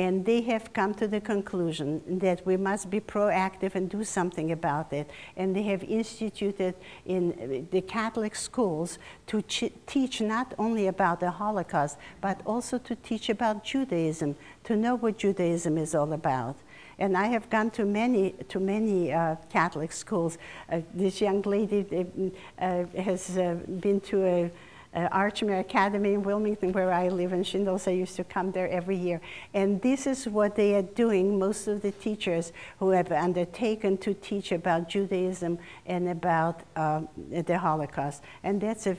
[0.01, 4.51] and they have come to the conclusion that we must be proactive and do something
[4.51, 5.11] about it.
[5.37, 6.75] And they have instituted
[7.05, 13.29] in the Catholic schools to teach not only about the Holocaust, but also to teach
[13.29, 16.57] about Judaism, to know what Judaism is all about.
[16.99, 20.39] And I have gone to many, to many uh, Catholic schools.
[20.73, 24.51] Uh, this young lady uh, has uh, been to a
[24.95, 28.69] uh, Archmere Academy in Wilmington, where I live, and she I used to come there
[28.69, 29.21] every year.
[29.55, 34.15] And this is what they are doing, most of the teachers who have undertaken to
[34.15, 38.23] teach about Judaism and about uh, the Holocaust.
[38.43, 38.97] And that's a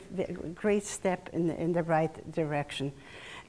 [0.55, 2.93] great step in, in the right direction.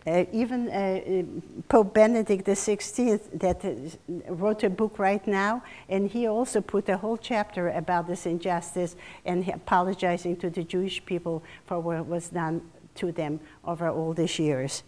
[0.05, 1.23] Uh, even uh,
[1.69, 6.97] Pope Benedict XVI that uh, wrote a book right now, and he also put a
[6.97, 12.63] whole chapter about this injustice and apologizing to the Jewish people for what was done
[12.97, 14.83] to them over all these years.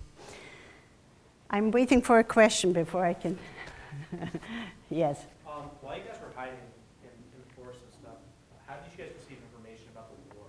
[1.48, 3.38] I'm waiting for a question before I can.
[4.90, 5.26] yes.
[5.46, 6.58] Um, while you guys were hiding
[7.04, 8.18] in, in the forest and stuff,
[8.66, 10.46] how did you guys receive information about the war?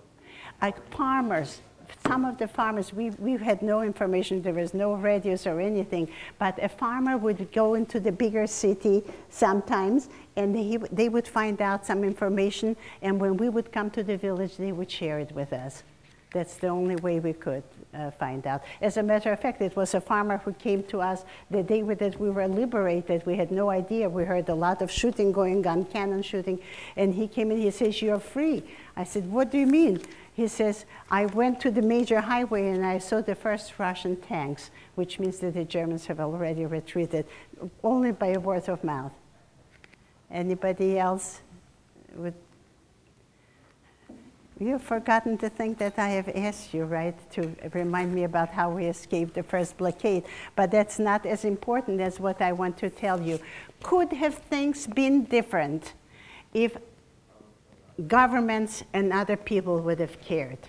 [0.60, 1.62] Like farmers
[2.08, 6.08] some of the farmers, we, we had no information, there was no radios or anything,
[6.38, 11.62] but a farmer would go into the bigger city sometimes and he, they would find
[11.62, 15.32] out some information, and when we would come to the village, they would share it
[15.32, 15.84] with us.
[16.32, 18.62] That's the only way we could uh, find out.
[18.82, 21.82] As a matter of fact, it was a farmer who came to us the day
[21.82, 23.26] that we were liberated.
[23.26, 24.10] We had no idea.
[24.10, 26.60] We heard a lot of shooting going on, cannon shooting,
[26.98, 27.58] and he came in.
[27.60, 28.64] He says, "You're free."
[28.98, 30.02] I said, "What do you mean?"
[30.36, 34.70] He says, I went to the major highway and I saw the first Russian tanks,
[34.96, 37.26] which means that the Germans have already retreated,
[37.82, 39.14] only by a word of mouth.
[40.30, 41.40] Anybody else
[42.18, 42.34] would?
[44.60, 48.70] You've forgotten to think that I have asked you, right, to remind me about how
[48.72, 50.26] we escaped the first blockade.
[50.58, 53.40] But that's not as important as what I want to tell you.
[53.84, 55.94] Could have things been different
[56.54, 56.76] if
[58.08, 60.60] governments and other people would have cared.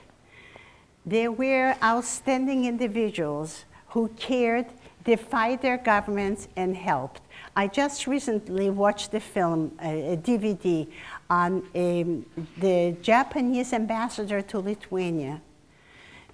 [1.04, 4.66] There were outstanding individuals who cared,
[5.04, 7.22] defied their governments, and helped.
[7.54, 10.86] I just recently watched the film, a, DVD,
[11.30, 12.26] on um,
[12.58, 15.40] the Japanese ambassador to Lithuania,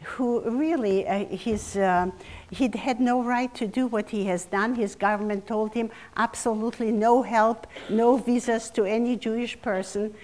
[0.03, 2.11] who really, uh, his, uh,
[2.51, 4.75] he had no right to do what he has done.
[4.75, 10.15] His government told him absolutely no help, no visas to any Jewish person.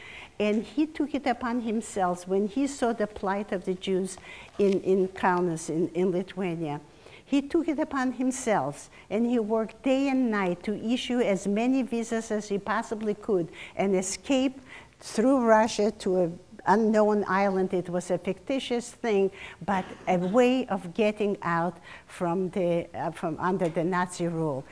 [0.40, 4.18] And he took it upon himself when he saw the plight of the Jews
[4.58, 6.80] in, in Kaunas, in, in Lithuania.
[7.24, 11.82] He took it upon himself and he worked day and night to issue as many
[11.82, 14.60] visas as he possibly could and escape
[15.00, 17.74] through Russia to an unknown island.
[17.74, 19.30] It was a fictitious thing,
[19.66, 21.76] but a way of getting out
[22.06, 24.64] from, the, uh, from under the Nazi rule.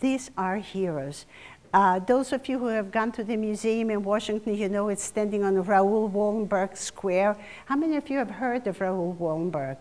[0.00, 1.24] These are heroes.
[1.72, 5.02] Uh, those of you who have gone to the museum in Washington, you know it's
[5.02, 7.38] standing on Raoul Wallenberg Square.
[7.64, 9.78] How many of you have heard of Raoul Wallenberg?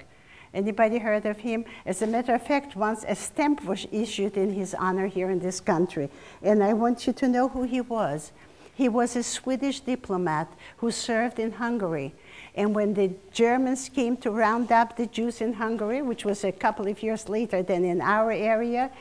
[0.54, 1.66] Anybody heard of him?
[1.86, 5.40] As a matter of fact, once a stamp was issued in his honor here in
[5.40, 6.10] this country.
[6.42, 8.32] And I want you to know who he was.
[8.74, 12.14] He was a Swedish diplomat who served in Hungary.
[12.56, 16.52] And when the Germans came to round up the Jews in Hungary, which was a
[16.52, 18.92] couple of years later than in our area,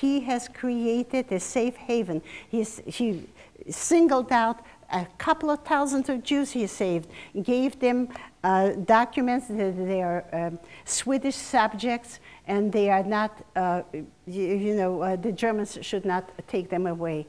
[0.00, 2.20] he has created a safe haven.
[2.48, 3.26] He's, he
[3.68, 4.60] singled out
[4.92, 7.08] a couple of thousands of Jews he saved,
[7.42, 8.08] gave them
[8.42, 14.74] uh, documents that they are um, Swedish subjects and they are not, uh, you, you,
[14.74, 17.26] know, uh, the Germans should not take them away.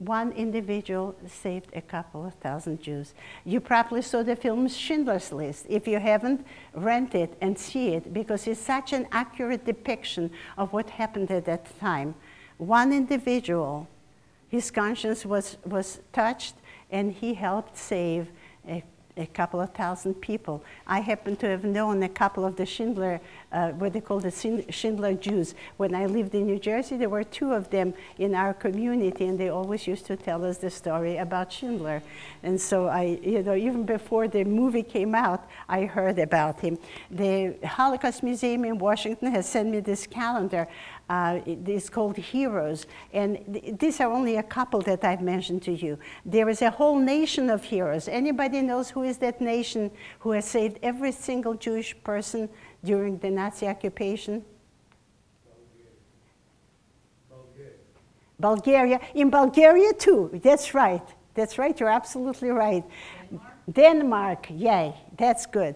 [0.00, 3.12] One individual saved a couple of thousand Jews.
[3.44, 5.66] You probably saw the film Schindler's List.
[5.68, 10.72] If you haven't, rent it and see it because it's such an accurate depiction of
[10.72, 12.14] what happened at that time.
[12.56, 13.88] One individual,
[14.48, 16.54] his conscience was, was touched
[16.90, 18.28] and he helped save
[18.66, 18.82] a,
[19.16, 20.62] a couple of thousand people.
[20.86, 23.20] I happen to have known a couple of the Schindler,
[23.52, 24.30] uh, what they call the
[24.70, 25.54] Schindler Jews.
[25.76, 29.38] When I lived in New Jersey, there were two of them in our community, and
[29.38, 32.02] they always used to tell us the story about Schindler.
[32.42, 36.78] And so I, you know, even before the movie came out, I heard about him.
[37.10, 40.68] The Holocaust Museum in Washington has sent me this calendar
[41.10, 42.86] uh, it's called Heroes.
[43.12, 45.98] And th these are only a couple that I've mentioned to you.
[46.34, 48.04] There is a whole nation of heroes.
[48.08, 49.90] Anybody knows who is that nation
[50.22, 52.48] who has saved every single Jewish person
[52.84, 54.34] during the Nazi occupation?
[57.18, 57.78] Bulgaria.
[58.48, 58.98] Bulgaria.
[59.14, 60.22] In Bulgaria, too.
[60.46, 61.06] That's right.
[61.34, 61.74] That's right.
[61.78, 62.84] You're absolutely right.
[63.30, 64.86] Denmark, Denmark yay.
[65.22, 65.74] That's good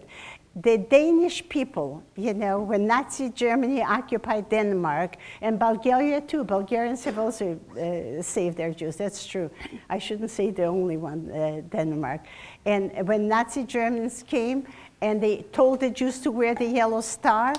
[0.55, 7.19] the Danish people, you know, when Nazi Germany occupied Denmark, and Bulgaria too, Bulgarians have
[7.19, 9.51] also uh, saved their Jews, that's true.
[9.89, 12.21] I shouldn't say the only one, uh, Denmark.
[12.65, 14.65] And when Nazi Germans came
[15.01, 17.53] and they told the Jews to wear the yellow star,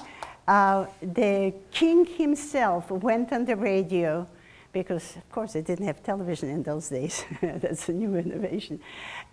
[0.48, 4.26] uh, the king himself went on the radio
[4.72, 7.24] because of course they didn't have television in those days.
[7.40, 8.78] That's a new innovation.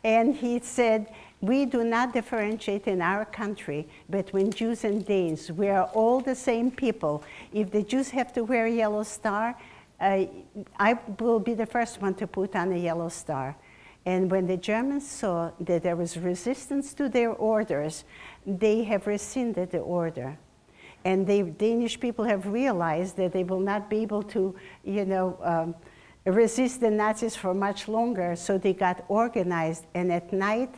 [0.03, 1.07] And he said,
[1.43, 5.51] we do not differentiate in our country between Jews and Danes.
[5.51, 7.21] We are all the same people.
[7.51, 9.53] If the Jews have to wear a yellow star,
[9.99, 10.23] uh,
[10.79, 13.57] I will be the first one to put on a yellow star.
[14.05, 18.05] And when the Germans saw that there was resistance to their orders,
[18.47, 20.37] they have rescinded the order.
[21.03, 25.37] And the Danish people have realized that they will not be able to, you know,
[25.43, 25.75] um,
[26.25, 29.85] resist the Nazis for much longer, so they got organized.
[29.93, 30.73] And at night,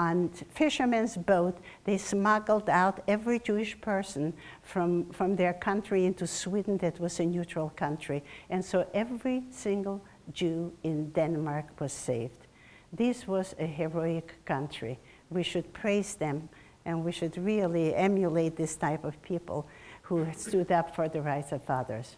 [0.00, 4.32] on fishermen's boat, they smuggled out every Jewish person
[4.62, 8.24] from, from their country into Sweden that was a neutral country.
[8.48, 10.00] And so every single
[10.32, 12.46] Jew in Denmark was saved.
[12.90, 14.98] This was a heroic country.
[15.28, 16.48] We should praise them
[16.86, 19.68] and we should really emulate this type of people
[20.00, 22.16] who stood up for the rights of others.